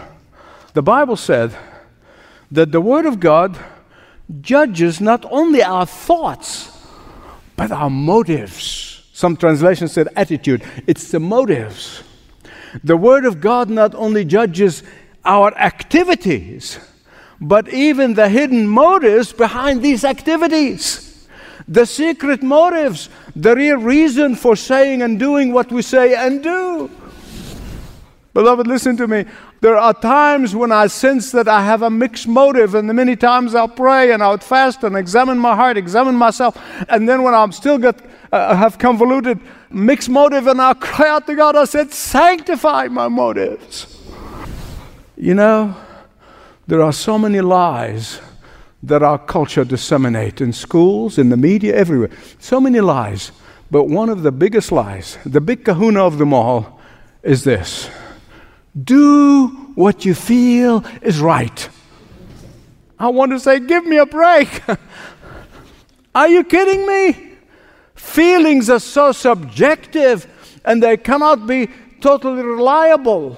The 0.73 0.81
Bible 0.81 1.15
said 1.15 1.55
that 2.51 2.73
the 2.73 2.81
Word 2.81 3.05
of 3.05 3.21
God 3.21 3.57
judges 4.41 4.99
not 4.99 5.25
only 5.31 5.63
our 5.63 5.85
thoughts, 5.85 6.74
but 7.55 7.71
our 7.71 7.89
motives. 7.89 9.03
Some 9.13 9.37
translations 9.37 9.93
said 9.93 10.09
attitude. 10.15 10.63
It's 10.87 11.11
the 11.11 11.19
motives. 11.19 12.03
The 12.83 12.97
Word 12.97 13.25
of 13.25 13.39
God 13.39 13.69
not 13.69 13.95
only 13.95 14.25
judges 14.25 14.83
our 15.23 15.55
activities, 15.57 16.79
but 17.39 17.69
even 17.69 18.13
the 18.13 18.29
hidden 18.29 18.67
motives 18.67 19.31
behind 19.33 19.81
these 19.81 20.03
activities. 20.03 21.27
The 21.67 21.85
secret 21.85 22.43
motives, 22.43 23.09
the 23.35 23.55
real 23.55 23.77
reason 23.77 24.35
for 24.35 24.55
saying 24.55 25.01
and 25.01 25.17
doing 25.17 25.51
what 25.51 25.71
we 25.71 25.81
say 25.81 26.15
and 26.15 26.43
do. 26.43 26.91
Beloved, 28.33 28.67
listen 28.67 28.97
to 28.97 29.07
me. 29.07 29.25
There 29.61 29.77
are 29.77 29.93
times 29.93 30.55
when 30.55 30.71
I 30.71 30.87
sense 30.87 31.31
that 31.31 31.47
I 31.47 31.63
have 31.63 31.81
a 31.81 31.89
mixed 31.89 32.27
motive, 32.27 32.75
and 32.75 32.93
many 32.93 33.15
times 33.15 33.55
I'll 33.55 33.67
pray 33.67 34.11
and 34.11 34.21
I'll 34.21 34.37
fast 34.37 34.83
and 34.83 34.95
examine 34.95 35.39
my 35.39 35.55
heart, 35.55 35.77
examine 35.77 36.15
myself. 36.15 36.57
And 36.89 37.07
then 37.09 37.23
when 37.23 37.33
I'm 37.33 37.51
still 37.51 37.77
got 37.77 37.99
uh, 38.35 38.55
have 38.55 38.77
convoluted 38.77 39.39
mixed 39.69 40.09
motive, 40.09 40.47
and 40.47 40.61
I 40.61 40.73
cry 40.73 41.07
out 41.07 41.25
to 41.27 41.35
God. 41.35 41.55
I 41.55 41.65
said, 41.65 41.93
Sanctify 41.93 42.87
my 42.89 43.07
motives. 43.07 43.91
You 45.15 45.33
know, 45.33 45.75
there 46.67 46.81
are 46.81 46.91
so 46.91 47.17
many 47.17 47.41
lies 47.41 48.19
that 48.83 49.01
our 49.01 49.17
culture 49.17 49.63
disseminates 49.63 50.41
in 50.41 50.51
schools, 50.53 51.17
in 51.17 51.29
the 51.29 51.37
media, 51.37 51.75
everywhere. 51.75 52.09
So 52.39 52.59
many 52.59 52.81
lies. 52.81 53.31
But 53.71 53.85
one 53.85 54.09
of 54.09 54.21
the 54.21 54.31
biggest 54.31 54.71
lies, 54.71 55.17
the 55.25 55.41
big 55.41 55.65
kahuna 55.65 56.05
of 56.05 56.17
them 56.17 56.33
all, 56.33 56.79
is 57.23 57.43
this 57.43 57.89
do 58.83 59.47
what 59.75 60.05
you 60.05 60.13
feel 60.13 60.85
is 61.01 61.19
right. 61.19 61.69
I 62.97 63.09
want 63.09 63.31
to 63.31 63.39
say, 63.39 63.59
give 63.59 63.85
me 63.85 63.97
a 63.97 64.05
break. 64.05 64.61
are 66.15 66.27
you 66.27 66.43
kidding 66.43 66.87
me? 66.87 67.31
Feelings 67.95 68.69
are 68.69 68.79
so 68.79 69.11
subjective 69.11 70.27
and 70.63 70.81
they 70.81 70.97
cannot 70.97 71.47
be 71.47 71.69
totally 72.01 72.43
reliable. 72.43 73.37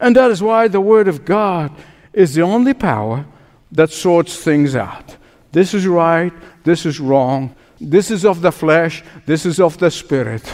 And 0.00 0.16
that 0.16 0.30
is 0.30 0.42
why 0.42 0.68
the 0.68 0.80
Word 0.80 1.08
of 1.08 1.24
God 1.24 1.72
is 2.12 2.34
the 2.34 2.42
only 2.42 2.74
power 2.74 3.24
that 3.70 3.90
sorts 3.90 4.36
things 4.36 4.74
out. 4.76 5.16
This 5.52 5.74
is 5.74 5.86
right, 5.86 6.32
this 6.64 6.84
is 6.84 6.98
wrong, 6.98 7.54
this 7.80 8.10
is 8.10 8.24
of 8.24 8.40
the 8.42 8.52
flesh, 8.52 9.02
this 9.26 9.46
is 9.46 9.60
of 9.60 9.78
the 9.78 9.90
spirit. 9.90 10.44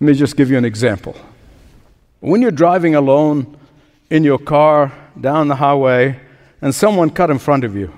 Let 0.00 0.06
me 0.06 0.14
just 0.14 0.36
give 0.36 0.50
you 0.50 0.58
an 0.58 0.64
example. 0.64 1.16
When 2.20 2.42
you're 2.42 2.50
driving 2.50 2.96
alone 2.96 3.56
in 4.10 4.24
your 4.24 4.38
car 4.38 4.92
down 5.20 5.46
the 5.46 5.54
highway 5.54 6.18
and 6.60 6.74
someone 6.74 7.10
cut 7.10 7.30
in 7.30 7.38
front 7.38 7.62
of 7.62 7.76
you, 7.76 7.92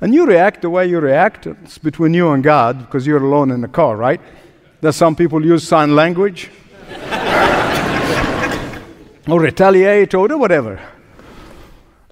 and 0.00 0.14
you 0.14 0.24
react 0.26 0.62
the 0.62 0.70
way 0.70 0.86
you 0.86 1.00
react, 1.00 1.46
it's 1.46 1.78
between 1.78 2.14
you 2.14 2.30
and 2.30 2.42
God 2.44 2.78
because 2.78 3.06
you're 3.06 3.22
alone 3.22 3.50
in 3.50 3.60
the 3.60 3.68
car, 3.68 3.96
right? 3.96 4.20
There's 4.80 4.96
some 4.96 5.16
people 5.16 5.44
use 5.44 5.66
sign 5.66 5.96
language 5.96 6.50
or 9.28 9.40
retaliate 9.40 10.14
or 10.14 10.28
whatever. 10.36 10.80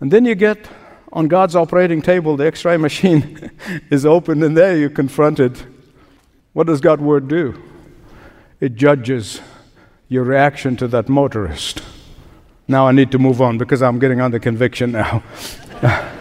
And 0.00 0.10
then 0.10 0.24
you 0.24 0.34
get 0.34 0.68
on 1.12 1.28
God's 1.28 1.54
operating 1.54 2.02
table, 2.02 2.36
the 2.36 2.46
x 2.46 2.64
ray 2.64 2.76
machine 2.76 3.50
is 3.90 4.06
open, 4.06 4.42
and 4.42 4.56
there 4.56 4.76
you're 4.76 4.90
confronted. 4.90 5.60
What 6.52 6.66
does 6.66 6.80
God's 6.80 7.02
word 7.02 7.28
do? 7.28 7.60
It 8.60 8.74
judges 8.74 9.40
your 10.10 10.24
reaction 10.24 10.76
to 10.76 10.86
that 10.88 11.08
motorist. 11.08 11.82
Now 12.68 12.86
I 12.86 12.92
need 12.92 13.10
to 13.12 13.18
move 13.18 13.40
on 13.40 13.56
because 13.56 13.80
I'm 13.80 13.98
getting 13.98 14.20
under 14.20 14.38
conviction 14.38 14.92
now. 14.92 15.22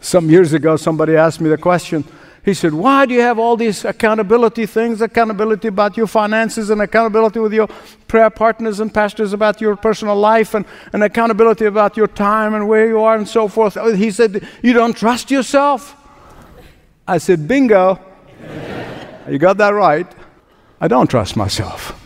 Some 0.00 0.28
years 0.28 0.52
ago, 0.52 0.76
somebody 0.76 1.14
asked 1.14 1.40
me 1.40 1.48
the 1.48 1.56
question 1.56 2.04
he 2.44 2.54
said, 2.54 2.74
Why 2.74 3.06
do 3.06 3.14
you 3.14 3.20
have 3.20 3.38
all 3.38 3.56
these 3.56 3.84
accountability 3.84 4.66
things? 4.66 5.00
Accountability 5.00 5.68
about 5.68 5.96
your 5.96 6.08
finances, 6.08 6.70
and 6.70 6.82
accountability 6.82 7.38
with 7.38 7.52
your 7.52 7.68
prayer 8.08 8.30
partners 8.30 8.80
and 8.80 8.92
pastors 8.92 9.32
about 9.32 9.60
your 9.60 9.76
personal 9.76 10.16
life, 10.16 10.54
and, 10.54 10.66
and 10.92 11.04
accountability 11.04 11.66
about 11.66 11.96
your 11.96 12.08
time 12.08 12.54
and 12.54 12.68
where 12.68 12.88
you 12.88 13.00
are, 13.00 13.16
and 13.16 13.28
so 13.28 13.46
forth. 13.46 13.76
Oh, 13.76 13.94
he 13.94 14.10
said, 14.10 14.46
You 14.60 14.72
don't 14.72 14.96
trust 14.96 15.30
yourself? 15.30 15.94
I 17.06 17.18
said, 17.18 17.46
Bingo. 17.46 18.00
you 19.28 19.38
got 19.38 19.56
that 19.58 19.70
right. 19.70 20.12
I 20.82 20.88
don't 20.88 21.08
trust 21.08 21.36
myself. 21.36 21.96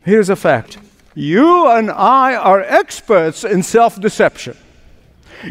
Here's 0.00 0.30
a 0.30 0.36
fact 0.36 0.78
you 1.14 1.68
and 1.68 1.90
I 1.90 2.34
are 2.34 2.62
experts 2.62 3.44
in 3.44 3.62
self 3.62 4.00
deception. 4.00 4.56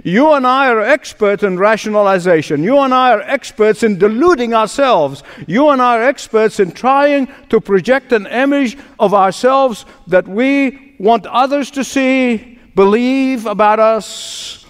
You 0.03 0.33
and 0.33 0.47
I 0.47 0.69
are 0.69 0.81
experts 0.81 1.43
in 1.43 1.59
rationalization. 1.59 2.63
You 2.63 2.79
and 2.79 2.91
I 2.91 3.11
are 3.11 3.21
experts 3.21 3.83
in 3.83 3.99
deluding 3.99 4.55
ourselves. 4.55 5.21
You 5.45 5.69
and 5.69 5.79
I 5.79 5.99
are 5.99 6.03
experts 6.03 6.59
in 6.59 6.71
trying 6.71 7.27
to 7.49 7.61
project 7.61 8.11
an 8.13 8.25
image 8.25 8.77
of 8.99 9.13
ourselves 9.13 9.85
that 10.07 10.27
we 10.27 10.95
want 10.99 11.27
others 11.27 11.69
to 11.71 11.83
see, 11.83 12.59
believe 12.73 13.45
about 13.45 13.79
us. 13.79 14.65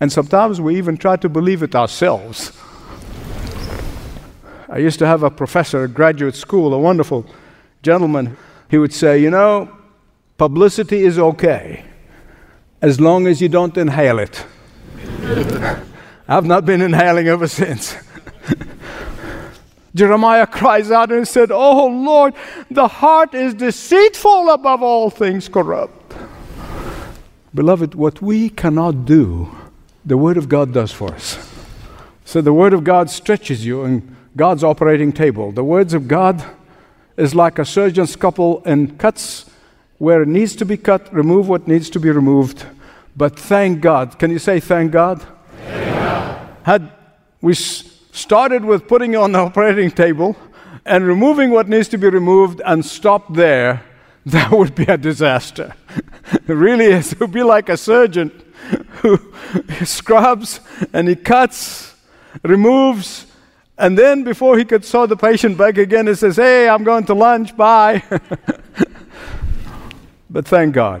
And 0.00 0.10
sometimes 0.12 0.60
we 0.60 0.76
even 0.76 0.96
try 0.96 1.16
to 1.16 1.28
believe 1.28 1.62
it 1.62 1.74
ourselves. 1.76 2.52
I 4.68 4.78
used 4.78 4.98
to 4.98 5.06
have 5.06 5.22
a 5.22 5.30
professor 5.30 5.84
at 5.84 5.94
graduate 5.94 6.34
school, 6.34 6.74
a 6.74 6.78
wonderful 6.78 7.26
gentleman. 7.82 8.36
He 8.68 8.78
would 8.78 8.92
say, 8.92 9.18
You 9.18 9.30
know, 9.30 9.70
publicity 10.38 11.04
is 11.04 11.18
okay 11.18 11.84
as 12.82 13.00
long 13.00 13.26
as 13.26 13.40
you 13.40 13.48
don't 13.48 13.76
inhale 13.76 14.18
it. 14.18 14.44
I've 16.28 16.44
not 16.44 16.66
been 16.66 16.82
inhaling 16.82 17.28
ever 17.28 17.46
since. 17.46 17.96
Jeremiah 19.94 20.46
cries 20.46 20.90
out 20.90 21.12
and 21.12 21.26
said, 21.26 21.50
Oh 21.50 21.86
Lord, 21.86 22.34
the 22.70 22.88
heart 22.88 23.34
is 23.34 23.54
deceitful 23.54 24.50
above 24.50 24.82
all 24.82 25.10
things 25.10 25.48
corrupt. 25.48 26.14
Beloved, 27.54 27.94
what 27.94 28.20
we 28.20 28.50
cannot 28.50 29.06
do, 29.06 29.56
the 30.04 30.18
Word 30.18 30.36
of 30.36 30.48
God 30.48 30.74
does 30.74 30.92
for 30.92 31.14
us. 31.14 31.38
So 32.24 32.42
the 32.42 32.52
Word 32.52 32.74
of 32.74 32.84
God 32.84 33.08
stretches 33.08 33.64
you 33.64 33.84
in 33.84 34.15
God's 34.36 34.62
operating 34.62 35.12
table. 35.12 35.50
The 35.50 35.64
words 35.64 35.94
of 35.94 36.08
God 36.08 36.44
is 37.16 37.34
like 37.34 37.58
a 37.58 37.64
surgeon's 37.64 38.10
scalpel 38.10 38.62
and 38.66 38.98
cuts 38.98 39.46
where 39.98 40.22
it 40.22 40.28
needs 40.28 40.54
to 40.56 40.66
be 40.66 40.76
cut, 40.76 41.12
remove 41.12 41.48
what 41.48 41.66
needs 41.66 41.88
to 41.90 41.98
be 41.98 42.10
removed. 42.10 42.66
But 43.16 43.38
thank 43.38 43.80
God. 43.80 44.18
Can 44.18 44.30
you 44.30 44.38
say 44.38 44.60
thank 44.60 44.92
God? 44.92 45.26
Thank 45.56 45.94
God. 45.94 46.48
Had 46.64 46.92
we 47.40 47.54
started 47.54 48.64
with 48.64 48.86
putting 48.86 49.16
on 49.16 49.32
the 49.32 49.38
operating 49.38 49.90
table 49.90 50.36
and 50.84 51.06
removing 51.06 51.50
what 51.50 51.68
needs 51.68 51.88
to 51.88 51.98
be 51.98 52.08
removed 52.10 52.60
and 52.66 52.84
stopped 52.84 53.32
there, 53.32 53.82
that 54.26 54.50
would 54.50 54.74
be 54.74 54.84
a 54.84 54.98
disaster. 54.98 55.74
it 56.32 56.48
really 56.48 56.86
is. 56.86 57.12
It 57.12 57.20
would 57.20 57.32
be 57.32 57.42
like 57.42 57.70
a 57.70 57.76
surgeon 57.78 58.30
who 59.00 59.18
scrubs 59.84 60.60
and 60.92 61.08
he 61.08 61.16
cuts, 61.16 61.94
removes, 62.42 63.26
and 63.78 63.98
then 63.98 64.24
before 64.24 64.58
he 64.58 64.64
could 64.64 64.84
saw 64.84 65.06
the 65.06 65.16
patient 65.16 65.58
back 65.58 65.78
again, 65.78 66.06
he 66.06 66.14
says, 66.14 66.36
Hey, 66.36 66.68
I'm 66.68 66.84
going 66.84 67.04
to 67.06 67.14
lunch, 67.14 67.56
bye. 67.56 68.02
But 70.36 70.46
thank 70.46 70.74
God. 70.74 71.00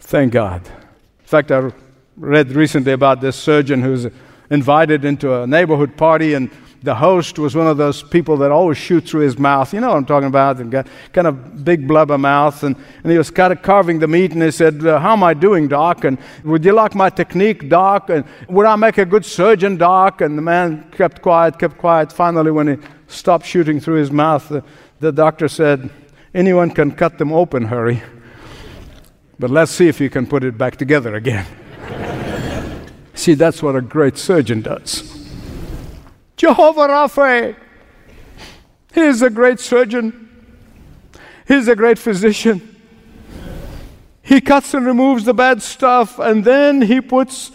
Thank 0.00 0.34
God. 0.34 0.66
In 0.66 1.24
fact, 1.24 1.50
I 1.50 1.70
read 2.16 2.50
recently 2.50 2.92
about 2.92 3.22
this 3.22 3.36
surgeon 3.36 3.80
who's 3.80 4.06
invited 4.50 5.04
into 5.04 5.32
a 5.34 5.46
neighborhood 5.46 5.96
party, 5.96 6.34
and 6.34 6.50
the 6.82 6.94
host 6.94 7.38
was 7.40 7.56
one 7.56 7.66
of 7.66 7.76
those 7.76 8.04
people 8.04 8.36
that 8.36 8.52
always 8.52 8.78
shoot 8.78 9.04
through 9.04 9.22
his 9.22 9.36
mouth. 9.36 9.74
You 9.74 9.80
know 9.80 9.88
what 9.88 9.96
I'm 9.96 10.06
talking 10.06 10.28
about? 10.28 10.60
And 10.60 10.70
got 10.70 10.86
kind 11.12 11.26
of 11.26 11.64
big 11.64 11.88
blubber 11.88 12.16
mouth. 12.16 12.62
And, 12.62 12.76
and 13.02 13.10
he 13.10 13.18
was 13.18 13.30
kind 13.30 13.52
of 13.52 13.62
carving 13.62 13.98
the 13.98 14.06
meat, 14.06 14.32
and 14.32 14.42
he 14.42 14.50
said, 14.52 14.86
uh, 14.86 15.00
How 15.00 15.14
am 15.14 15.24
I 15.24 15.34
doing, 15.34 15.66
doc? 15.66 16.04
And 16.04 16.18
would 16.44 16.64
you 16.64 16.72
like 16.72 16.94
my 16.94 17.10
technique, 17.10 17.68
doc? 17.68 18.10
And 18.10 18.24
would 18.48 18.66
I 18.66 18.76
make 18.76 18.98
a 18.98 19.04
good 19.04 19.24
surgeon, 19.24 19.76
doc? 19.76 20.20
And 20.20 20.38
the 20.38 20.42
man 20.42 20.88
kept 20.92 21.20
quiet, 21.20 21.58
kept 21.58 21.78
quiet. 21.78 22.12
Finally, 22.12 22.52
when 22.52 22.68
he 22.68 22.86
stopped 23.08 23.44
shooting 23.44 23.80
through 23.80 23.96
his 23.96 24.12
mouth, 24.12 24.48
the, 24.48 24.62
the 25.00 25.10
doctor 25.10 25.48
said, 25.48 25.90
Anyone 26.32 26.70
can 26.70 26.92
cut 26.92 27.18
them 27.18 27.32
open, 27.32 27.64
hurry. 27.64 28.02
But 29.40 29.50
let's 29.50 29.72
see 29.72 29.88
if 29.88 30.00
you 30.00 30.10
can 30.10 30.26
put 30.26 30.44
it 30.44 30.56
back 30.56 30.76
together 30.76 31.16
again. 31.16 31.46
see, 33.14 33.34
that's 33.34 33.62
what 33.62 33.74
a 33.74 33.80
great 33.80 34.16
surgeon 34.16 34.60
does. 34.60 35.17
Jehovah 36.38 36.88
Rapha, 36.88 37.54
He 38.94 39.00
is 39.02 39.20
a 39.20 39.28
great 39.28 39.60
surgeon. 39.60 40.24
He 41.46 41.54
is 41.54 41.68
a 41.68 41.76
great 41.76 41.98
physician. 41.98 42.76
He 44.22 44.40
cuts 44.40 44.72
and 44.72 44.86
removes 44.86 45.24
the 45.24 45.34
bad 45.34 45.60
stuff, 45.62 46.18
and 46.18 46.44
then 46.44 46.80
he 46.80 47.00
puts 47.00 47.52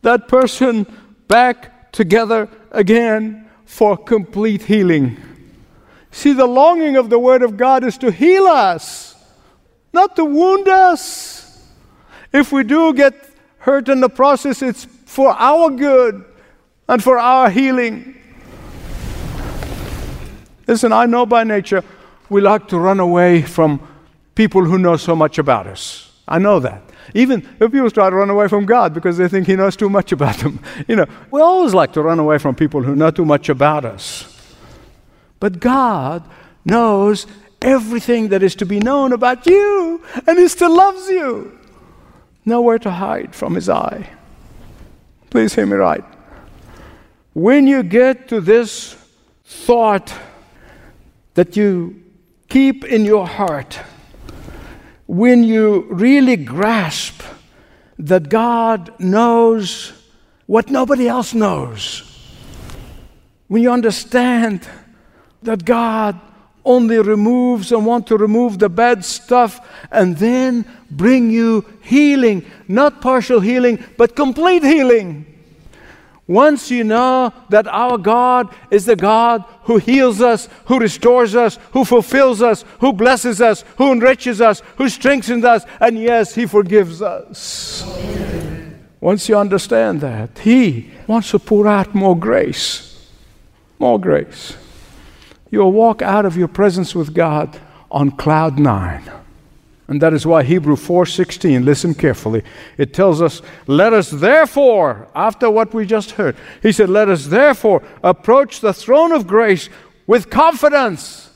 that 0.00 0.28
person 0.28 0.86
back 1.28 1.92
together 1.92 2.48
again 2.70 3.50
for 3.66 3.96
complete 3.96 4.62
healing. 4.62 5.18
See, 6.10 6.32
the 6.32 6.46
longing 6.46 6.96
of 6.96 7.10
the 7.10 7.18
Word 7.18 7.42
of 7.42 7.56
God 7.58 7.84
is 7.84 7.98
to 7.98 8.10
heal 8.10 8.46
us 8.46 9.10
not 9.92 10.16
to 10.16 10.24
wound 10.24 10.68
us. 10.68 11.66
If 12.32 12.52
we 12.52 12.62
do 12.62 12.94
get 12.94 13.14
hurt 13.58 13.88
in 13.88 14.00
the 14.00 14.08
process, 14.08 14.62
it's 14.62 14.84
for 14.84 15.30
our 15.30 15.70
good 15.70 16.24
and 16.88 17.02
for 17.02 17.18
our 17.18 17.50
healing. 17.50 18.19
Listen, 20.70 20.92
I 20.92 21.04
know 21.06 21.26
by 21.26 21.42
nature 21.42 21.82
we 22.28 22.40
like 22.40 22.68
to 22.68 22.78
run 22.78 23.00
away 23.00 23.42
from 23.42 23.84
people 24.36 24.64
who 24.64 24.78
know 24.78 24.96
so 24.96 25.16
much 25.16 25.36
about 25.36 25.66
us. 25.66 26.12
I 26.28 26.38
know 26.38 26.60
that. 26.60 26.80
Even 27.12 27.40
if 27.58 27.72
people 27.72 27.90
try 27.90 28.08
to 28.08 28.14
run 28.14 28.30
away 28.30 28.46
from 28.46 28.66
God 28.66 28.94
because 28.94 29.16
they 29.16 29.26
think 29.26 29.48
He 29.48 29.56
knows 29.56 29.74
too 29.74 29.90
much 29.90 30.12
about 30.12 30.36
them. 30.36 30.60
You 30.86 30.94
know, 30.94 31.06
we 31.32 31.40
always 31.40 31.74
like 31.74 31.92
to 31.94 32.02
run 32.02 32.20
away 32.20 32.38
from 32.38 32.54
people 32.54 32.84
who 32.84 32.94
know 32.94 33.10
too 33.10 33.24
much 33.24 33.48
about 33.48 33.84
us. 33.84 34.28
But 35.40 35.58
God 35.58 36.22
knows 36.64 37.26
everything 37.60 38.28
that 38.28 38.44
is 38.44 38.54
to 38.54 38.64
be 38.64 38.78
known 38.78 39.12
about 39.12 39.46
you, 39.46 40.00
and 40.24 40.38
He 40.38 40.46
still 40.46 40.72
loves 40.72 41.08
you. 41.08 41.58
Nowhere 42.44 42.78
to 42.78 42.92
hide 42.92 43.34
from 43.34 43.56
His 43.56 43.68
eye. 43.68 44.08
Please 45.30 45.52
hear 45.52 45.66
me 45.66 45.74
right. 45.74 46.04
When 47.34 47.66
you 47.66 47.82
get 47.82 48.28
to 48.28 48.40
this 48.40 48.94
thought 49.44 50.14
that 51.34 51.56
you 51.56 52.02
keep 52.48 52.84
in 52.84 53.04
your 53.04 53.26
heart, 53.26 53.78
when 55.06 55.44
you 55.44 55.86
really 55.90 56.36
grasp 56.36 57.22
that 57.98 58.28
God 58.28 58.92
knows 59.00 59.92
what 60.46 60.70
nobody 60.70 61.08
else 61.08 61.34
knows, 61.34 62.02
when 63.48 63.62
you 63.62 63.72
understand 63.72 64.68
that 65.42 65.64
God 65.64 66.20
only 66.64 66.98
removes 66.98 67.72
and 67.72 67.86
want 67.86 68.06
to 68.06 68.16
remove 68.16 68.58
the 68.58 68.68
bad 68.68 69.04
stuff 69.04 69.66
and 69.90 70.16
then 70.18 70.64
bring 70.90 71.30
you 71.30 71.64
healing, 71.82 72.44
not 72.68 73.00
partial 73.00 73.40
healing, 73.40 73.82
but 73.96 74.14
complete 74.14 74.62
healing. 74.62 75.26
Once 76.30 76.70
you 76.70 76.84
know 76.84 77.32
that 77.48 77.66
our 77.66 77.98
God 77.98 78.54
is 78.70 78.84
the 78.84 78.94
God 78.94 79.44
who 79.64 79.78
heals 79.78 80.20
us, 80.20 80.48
who 80.66 80.78
restores 80.78 81.34
us, 81.34 81.58
who 81.72 81.84
fulfills 81.84 82.40
us, 82.40 82.64
who 82.78 82.92
blesses 82.92 83.40
us, 83.40 83.64
who 83.78 83.90
enriches 83.90 84.40
us, 84.40 84.62
who 84.76 84.88
strengthens 84.88 85.44
us, 85.44 85.64
and 85.80 85.98
yes, 85.98 86.36
He 86.36 86.46
forgives 86.46 87.02
us. 87.02 87.82
Once 89.00 89.28
you 89.28 89.36
understand 89.36 90.02
that, 90.02 90.38
He 90.38 90.92
wants 91.08 91.32
to 91.32 91.40
pour 91.40 91.66
out 91.66 91.96
more 91.96 92.16
grace. 92.16 93.10
More 93.80 93.98
grace. 93.98 94.56
You'll 95.50 95.72
walk 95.72 96.00
out 96.00 96.24
of 96.24 96.36
your 96.36 96.46
presence 96.46 96.94
with 96.94 97.12
God 97.12 97.58
on 97.90 98.12
cloud 98.12 98.56
nine. 98.56 99.02
And 99.90 100.00
that 100.00 100.14
is 100.14 100.24
why 100.24 100.44
Hebrew 100.44 100.76
4:16, 100.76 101.64
listen 101.64 101.94
carefully. 101.94 102.44
It 102.78 102.94
tells 102.94 103.20
us, 103.20 103.42
"Let 103.66 103.92
us 103.92 104.08
therefore, 104.08 105.08
after 105.16 105.50
what 105.50 105.74
we 105.74 105.84
just 105.84 106.12
heard, 106.12 106.36
he 106.62 106.70
said, 106.70 106.88
"Let 106.88 107.08
us 107.08 107.26
therefore 107.26 107.82
approach 108.04 108.60
the 108.60 108.72
throne 108.72 109.10
of 109.10 109.26
grace 109.26 109.68
with 110.06 110.30
confidence, 110.30 111.30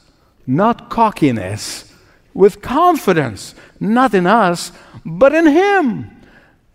not 0.46 0.88
cockiness, 0.88 1.92
with 2.32 2.62
confidence, 2.62 3.56
not 3.80 4.14
in 4.14 4.24
us, 4.24 4.70
but 5.04 5.34
in 5.34 5.46
him, 5.46 6.10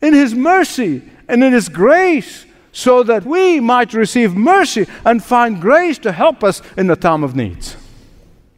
in 0.02 0.14
his 0.14 0.36
mercy 0.36 1.02
and 1.30 1.42
in 1.42 1.54
his 1.54 1.70
grace." 1.70 2.46
So 2.74 3.04
that 3.04 3.26
we 3.26 3.62
might 3.62 3.94
receive 3.94 4.36
mercy 4.36 4.86
and 5.06 5.24
find 5.24 5.62
grace 5.62 5.98
to 6.00 6.12
help 6.12 6.44
us 6.44 6.62
in 6.76 6.88
the 6.88 6.98
time 6.98 7.24
of 7.24 7.38
needs. 7.38 7.78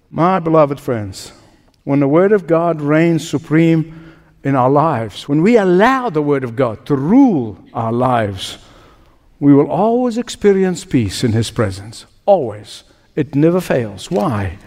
My 0.10 0.40
beloved 0.40 0.80
friends, 0.80 1.34
when 1.84 2.00
the 2.00 2.08
Word 2.08 2.32
of 2.32 2.48
God 2.48 2.82
reigns 2.82 3.28
supreme 3.28 4.16
in 4.44 4.56
our 4.56 4.70
lives, 4.70 5.28
when 5.28 5.42
we 5.42 5.58
allow 5.58 6.10
the 6.10 6.22
Word 6.22 6.44
of 6.44 6.56
God 6.56 6.86
to 6.86 6.96
rule 6.96 7.58
our 7.74 7.92
lives, 7.92 8.58
we 9.40 9.54
will 9.54 9.70
always 9.70 10.18
experience 10.18 10.86
peace 10.86 11.24
in 11.24 11.32
His 11.32 11.50
presence. 11.50 12.06
Always. 12.26 12.84
It 13.16 13.36
never 13.36 13.60
fails. 13.60 14.10
Why? 14.12 14.58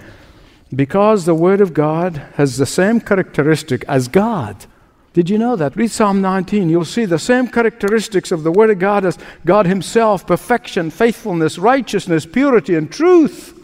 Because 0.75 1.25
the 1.25 1.35
Word 1.35 1.61
of 1.61 1.73
God 1.73 2.17
has 2.35 2.57
the 2.57 2.67
same 2.67 3.01
characteristic 3.01 3.85
as 3.87 4.09
God. 4.09 4.67
Did 5.13 5.31
you 5.31 5.39
know 5.39 5.55
that? 5.55 5.77
Read 5.77 5.93
Psalm 5.93 6.21
19. 6.21 6.69
You'll 6.69 6.85
see 6.85 7.05
the 7.05 7.21
same 7.21 7.47
characteristics 7.47 8.33
of 8.33 8.43
the 8.43 8.51
Word 8.51 8.71
of 8.71 8.81
God 8.81 9.05
as 9.05 9.17
God 9.45 9.67
Himself 9.67 10.27
perfection, 10.27 10.91
faithfulness, 10.91 11.57
righteousness, 11.57 12.27
purity, 12.27 12.75
and 12.75 12.91
truth. 12.91 13.57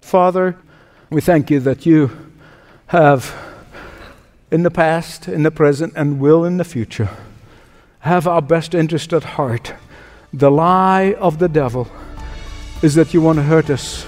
Father, 0.00 0.56
we 1.08 1.20
thank 1.20 1.50
you 1.50 1.60
that 1.60 1.86
you 1.86 2.25
have 2.88 3.34
in 4.50 4.62
the 4.62 4.70
past, 4.70 5.28
in 5.28 5.42
the 5.42 5.50
present, 5.50 5.92
and 5.96 6.20
will 6.20 6.44
in 6.44 6.56
the 6.56 6.64
future 6.64 7.10
have 8.00 8.26
our 8.26 8.42
best 8.42 8.74
interest 8.74 9.12
at 9.12 9.24
heart. 9.24 9.74
The 10.32 10.50
lie 10.50 11.14
of 11.14 11.38
the 11.38 11.48
devil 11.48 11.88
is 12.82 12.94
that 12.94 13.12
you 13.12 13.20
want 13.20 13.36
to 13.38 13.42
hurt 13.42 13.70
us. 13.70 14.06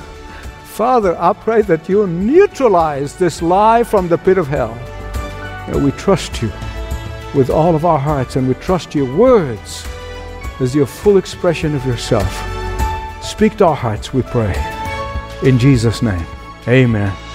Father, 0.65 1.17
I 1.19 1.33
pray 1.33 1.63
that 1.63 1.89
you 1.89 2.07
neutralize 2.07 3.17
this 3.17 3.43
lie 3.43 3.83
from 3.83 4.09
the 4.09 4.19
pit 4.19 4.39
of 4.39 4.47
hell. 4.47 4.79
We 5.83 5.91
trust 5.93 6.41
you 6.41 6.53
with 7.35 7.51
all 7.51 7.75
of 7.75 7.85
our 7.85 7.99
hearts, 7.99 8.37
and 8.37 8.47
we 8.47 8.55
trust 8.55 8.95
your 8.95 9.13
words 9.17 9.87
as 10.61 10.75
your 10.75 10.87
full 10.87 11.17
expression 11.19 11.75
of 11.75 11.85
yourself. 11.85 12.33
Speak 13.25 13.57
to 13.57 13.67
our 13.67 13.77
hearts, 13.77 14.15
we 14.15 14.23
pray. 14.23 14.55
In 15.43 15.59
Jesus' 15.59 16.01
name, 16.01 16.25
amen. 16.69 17.28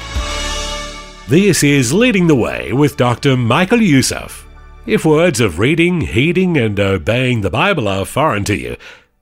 This 1.29 1.63
is 1.63 1.93
Leading 1.93 2.27
the 2.27 2.35
Way 2.35 2.73
with 2.73 2.97
Dr. 2.97 3.37
Michael 3.37 3.81
Youssef. 3.81 4.45
If 4.85 5.05
words 5.05 5.39
of 5.39 5.57
reading, 5.57 6.01
heeding, 6.01 6.57
and 6.57 6.77
obeying 6.77 7.39
the 7.39 7.49
Bible 7.49 7.87
are 7.87 8.03
foreign 8.03 8.43
to 8.43 8.57
you, 8.57 8.75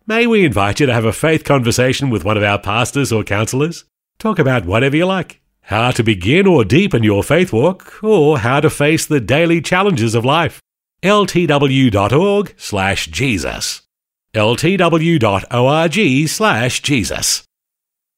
may 0.07 0.25
we 0.25 0.43
invite 0.43 0.79
you 0.79 0.87
to 0.87 0.93
have 0.93 1.05
a 1.05 1.13
faith 1.13 1.43
conversation 1.43 2.09
with 2.09 2.25
one 2.25 2.37
of 2.37 2.43
our 2.43 2.57
pastors 2.57 3.11
or 3.11 3.23
counselors? 3.23 3.85
Talk 4.17 4.39
about 4.39 4.65
whatever 4.65 4.97
you 4.97 5.05
like. 5.05 5.41
How 5.61 5.91
to 5.91 6.03
begin 6.03 6.47
or 6.47 6.65
deepen 6.65 7.03
your 7.03 7.23
faith 7.23 7.53
walk, 7.53 8.03
or 8.03 8.39
how 8.39 8.61
to 8.61 8.71
face 8.71 9.05
the 9.05 9.19
daily 9.19 9.61
challenges 9.61 10.15
of 10.15 10.25
life. 10.25 10.59
ltw.org 11.03 12.55
slash 12.57 13.07
Jesus. 13.07 13.83
ltw.org 14.33 16.27
slash 16.27 16.81
Jesus. 16.81 17.43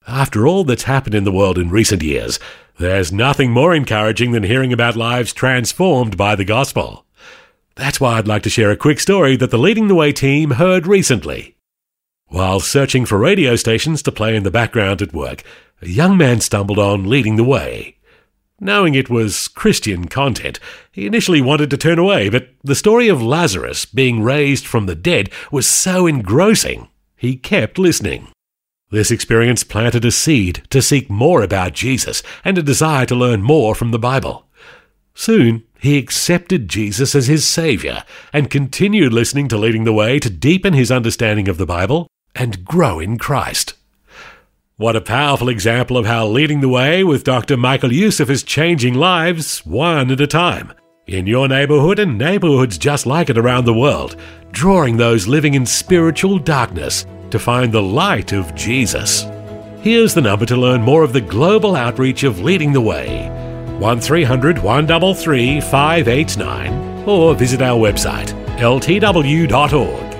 After 0.08 0.48
all 0.48 0.63
that's 0.63 0.84
happened 0.84 1.15
in 1.15 1.26
the 1.26 1.32
world 1.34 1.58
in 1.58 1.69
recent 1.69 2.02
years, 2.02 2.39
there's 2.79 3.12
nothing 3.12 3.51
more 3.51 3.73
encouraging 3.73 4.31
than 4.31 4.43
hearing 4.43 4.73
about 4.73 4.95
lives 4.95 5.33
transformed 5.33 6.17
by 6.17 6.36
the 6.36 6.45
gospel. 6.45 7.05
That's 7.75 7.99
why 7.99 8.17
I'd 8.17 8.27
like 8.27 8.43
to 8.43 8.49
share 8.49 8.71
a 8.71 8.77
quick 8.77 8.99
story 8.99 9.36
that 9.38 9.51
the 9.51 9.57
Leading 9.57 9.88
the 9.88 9.95
Way 9.95 10.12
team 10.12 10.51
heard 10.51 10.88
recently. 10.88 11.55
While 12.27 12.59
searching 12.59 13.05
for 13.05 13.17
radio 13.17 13.55
stations 13.55 14.01
to 14.03 14.12
play 14.12 14.36
in 14.36 14.43
the 14.43 14.51
background 14.51 15.01
at 15.01 15.13
work, 15.13 15.43
a 15.81 15.88
young 15.88 16.17
man 16.17 16.41
stumbled 16.41 16.79
on 16.79 17.09
Leading 17.09 17.36
the 17.36 17.43
Way. 17.43 17.97
Knowing 18.59 18.95
it 18.95 19.09
was 19.09 19.47
Christian 19.49 20.07
content, 20.07 20.59
he 20.91 21.05
initially 21.05 21.41
wanted 21.41 21.69
to 21.69 21.77
turn 21.77 21.99
away, 21.99 22.29
but 22.29 22.49
the 22.63 22.75
story 22.75 23.07
of 23.07 23.21
Lazarus 23.21 23.86
being 23.86 24.23
raised 24.23 24.65
from 24.65 24.86
the 24.86 24.95
dead 24.95 25.29
was 25.51 25.67
so 25.67 26.07
engrossing, 26.07 26.88
he 27.15 27.36
kept 27.36 27.77
listening. 27.77 28.29
This 28.93 29.10
experience 29.10 29.63
planted 29.63 30.06
a 30.06 30.12
seed 30.12 30.62
to 30.69 30.79
seek 30.79 31.10
more 31.10 31.41
about 31.41 31.73
Jesus 31.73 32.21
and 32.45 32.60
a 32.60 32.62
desire 32.62 33.08
to 33.08 33.15
learn 33.15 33.41
more 33.41 33.73
from 33.73 33.89
the 33.89 33.97
Bible. 33.97 34.45
Soon, 35.15 35.63
he 35.79 35.97
accepted 35.97 36.69
Jesus 36.69 37.15
as 37.15 37.25
his 37.25 37.43
Savior 37.43 38.03
and 38.32 38.51
continued 38.51 39.12
listening 39.12 39.47
to 39.47 39.58
Leading 39.58 39.86
the 39.86 39.93
Way 39.93 40.19
to 40.19 40.29
deepen 40.29 40.73
his 40.73 40.91
understanding 40.91 41.47
of 41.47 41.58
the 41.58 41.65
Bible 41.65 42.06
and 42.36 42.63
grow 42.63 42.99
in 42.99 43.17
Christ. 43.17 43.73
What 44.77 44.95
a 44.95 45.01
powerful 45.01 45.49
example 45.49 45.97
of 45.97 46.06
how 46.06 46.27
Leading 46.27 46.62
the 46.62 46.69
Way 46.69 47.03
with 47.03 47.23
Dr. 47.23 47.58
Michael 47.58 47.91
Youssef 47.91 48.29
is 48.29 48.43
changing 48.43 48.93
lives 48.93 49.65
one 49.65 50.12
at 50.12 50.21
a 50.21 50.27
time. 50.27 50.71
In 51.08 51.25
your 51.25 51.47
neighborhood 51.47 51.97
and 51.97 52.15
neighborhoods 52.15 52.77
just 52.77 53.08
like 53.08 53.32
it 53.32 53.39
around 53.39 53.65
the 53.65 53.73
world, 53.73 54.17
drawing 54.51 54.97
those 54.97 55.25
living 55.25 55.56
in 55.56 55.65
spiritual 55.65 56.38
darkness 56.38 57.08
to 57.34 57.39
find 57.39 57.74
the 57.74 57.82
light 57.82 58.32
of 58.32 58.54
Jesus. 58.54 59.26
Here's 59.82 60.13
the 60.13 60.22
number 60.22 60.46
to 60.46 60.56
learn 60.56 60.84
more 60.84 61.02
of 61.04 61.13
the 61.13 61.19
global 61.19 61.76
outreach 61.76 62.24
of 62.24 62.41
Leading 62.41 62.72
the 62.72 62.80
Way 62.80 63.28
1300 63.80 64.60
133 64.60 65.60
589 65.60 67.10
or 67.10 67.34
visit 67.34 67.63
our 67.63 67.80
website 67.80 68.28
ltw.org. 68.60 70.13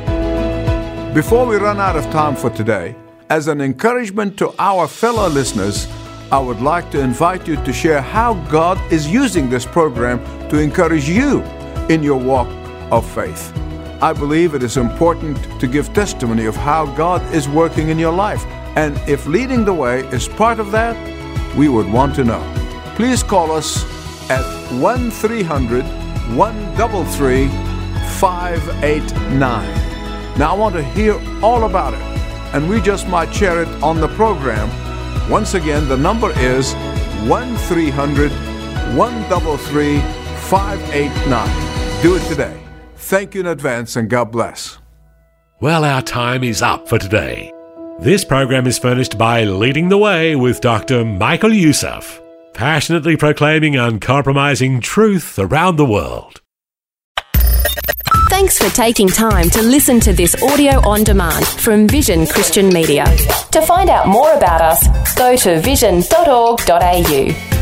Before 1.13 1.45
we 1.45 1.58
run 1.58 1.80
out 1.80 1.95
of 1.95 2.04
time 2.06 2.36
for 2.36 2.49
today, 2.49 2.95
as 3.30 3.47
an 3.47 3.62
encouragement 3.62 4.36
to 4.39 4.52
our 4.58 4.88
fellow 4.88 5.30
listeners, 5.30 5.88
I 6.32 6.39
would 6.39 6.62
like 6.62 6.89
to 6.91 6.99
invite 6.99 7.47
you 7.47 7.58
to 7.58 7.71
share 7.71 8.02
how 8.02 8.34
God 8.49 8.80
is 8.91 9.08
using 9.08 9.52
this 9.52 9.67
program 9.67 10.17
to 10.49 10.58
encourage 10.58 11.08
you 11.08 11.43
in 11.89 12.02
your 12.02 12.17
walk 12.17 12.47
of 12.91 13.08
faith. 13.13 13.54
I 14.03 14.11
believe 14.11 14.53
it 14.53 14.63
is 14.63 14.75
important 14.75 15.37
to 15.61 15.65
give 15.65 15.93
testimony 15.93 16.45
of 16.45 16.57
how 16.57 16.87
God 16.87 17.21
is 17.33 17.47
working 17.47 17.87
in 17.87 17.97
your 17.97 18.11
life. 18.11 18.45
And 18.75 18.97
if 19.07 19.25
leading 19.25 19.63
the 19.63 19.73
way 19.73 19.99
is 20.07 20.27
part 20.27 20.59
of 20.59 20.71
that, 20.71 20.97
we 21.55 21.69
would 21.69 21.89
want 21.89 22.13
to 22.15 22.25
know. 22.25 22.43
Please 22.97 23.23
call 23.23 23.53
us 23.53 23.85
at 24.29 24.43
1 24.73 25.09
300 25.09 25.85
133 26.35 27.47
589. 28.19 30.37
Now, 30.37 30.53
I 30.53 30.57
want 30.57 30.75
to 30.75 30.83
hear 30.83 31.13
all 31.41 31.63
about 31.63 31.93
it, 31.93 32.01
and 32.53 32.67
we 32.67 32.81
just 32.81 33.07
might 33.07 33.33
share 33.33 33.61
it 33.61 33.69
on 33.81 34.01
the 34.01 34.09
program. 34.09 34.69
Once 35.29 35.53
again, 35.53 35.87
the 35.87 35.95
number 35.95 36.37
is 36.39 36.73
1 37.29 37.55
300 37.55 38.31
133 38.97 40.01
589. 40.49 42.03
Do 42.03 42.17
it 42.17 42.27
today. 42.27 42.62
Thank 43.13 43.36
you 43.36 43.41
in 43.41 43.45
advance 43.45 43.95
and 43.95 44.10
God 44.10 44.32
bless. 44.32 44.80
Well, 45.62 45.86
our 45.86 46.02
time 46.02 46.43
is 46.43 46.63
up 46.63 46.89
for 46.89 46.97
today. 46.97 47.54
This 47.99 48.26
program 48.26 48.65
is 48.65 48.80
furnished 48.80 49.19
by 49.19 49.43
Leading 49.43 49.89
the 49.89 49.99
Way 49.99 50.36
with 50.36 50.62
Dr. 50.62 51.06
Michael 51.06 51.54
Youssef, 51.54 52.19
passionately 52.56 53.15
proclaiming 53.15 53.76
uncompromising 53.76 54.82
truth 54.82 55.38
around 55.38 55.76
the 55.76 55.86
world. 55.86 56.41
Thanks 58.32 58.58
for 58.58 58.76
taking 58.76 59.10
time 59.10 59.47
to 59.52 59.62
listen 59.62 59.99
to 59.99 60.12
this 60.12 60.34
audio 60.41 60.80
on 60.80 61.04
demand 61.04 61.45
from 61.45 61.88
Vision 61.88 62.26
Christian 62.26 62.69
Media. 62.69 63.06
To 63.52 63.62
find 63.62 63.91
out 63.91 64.08
more 64.08 64.34
about 64.34 64.60
us, 64.62 65.15
go 65.15 65.36
to 65.36 65.62
vision.org.au. 65.62 67.54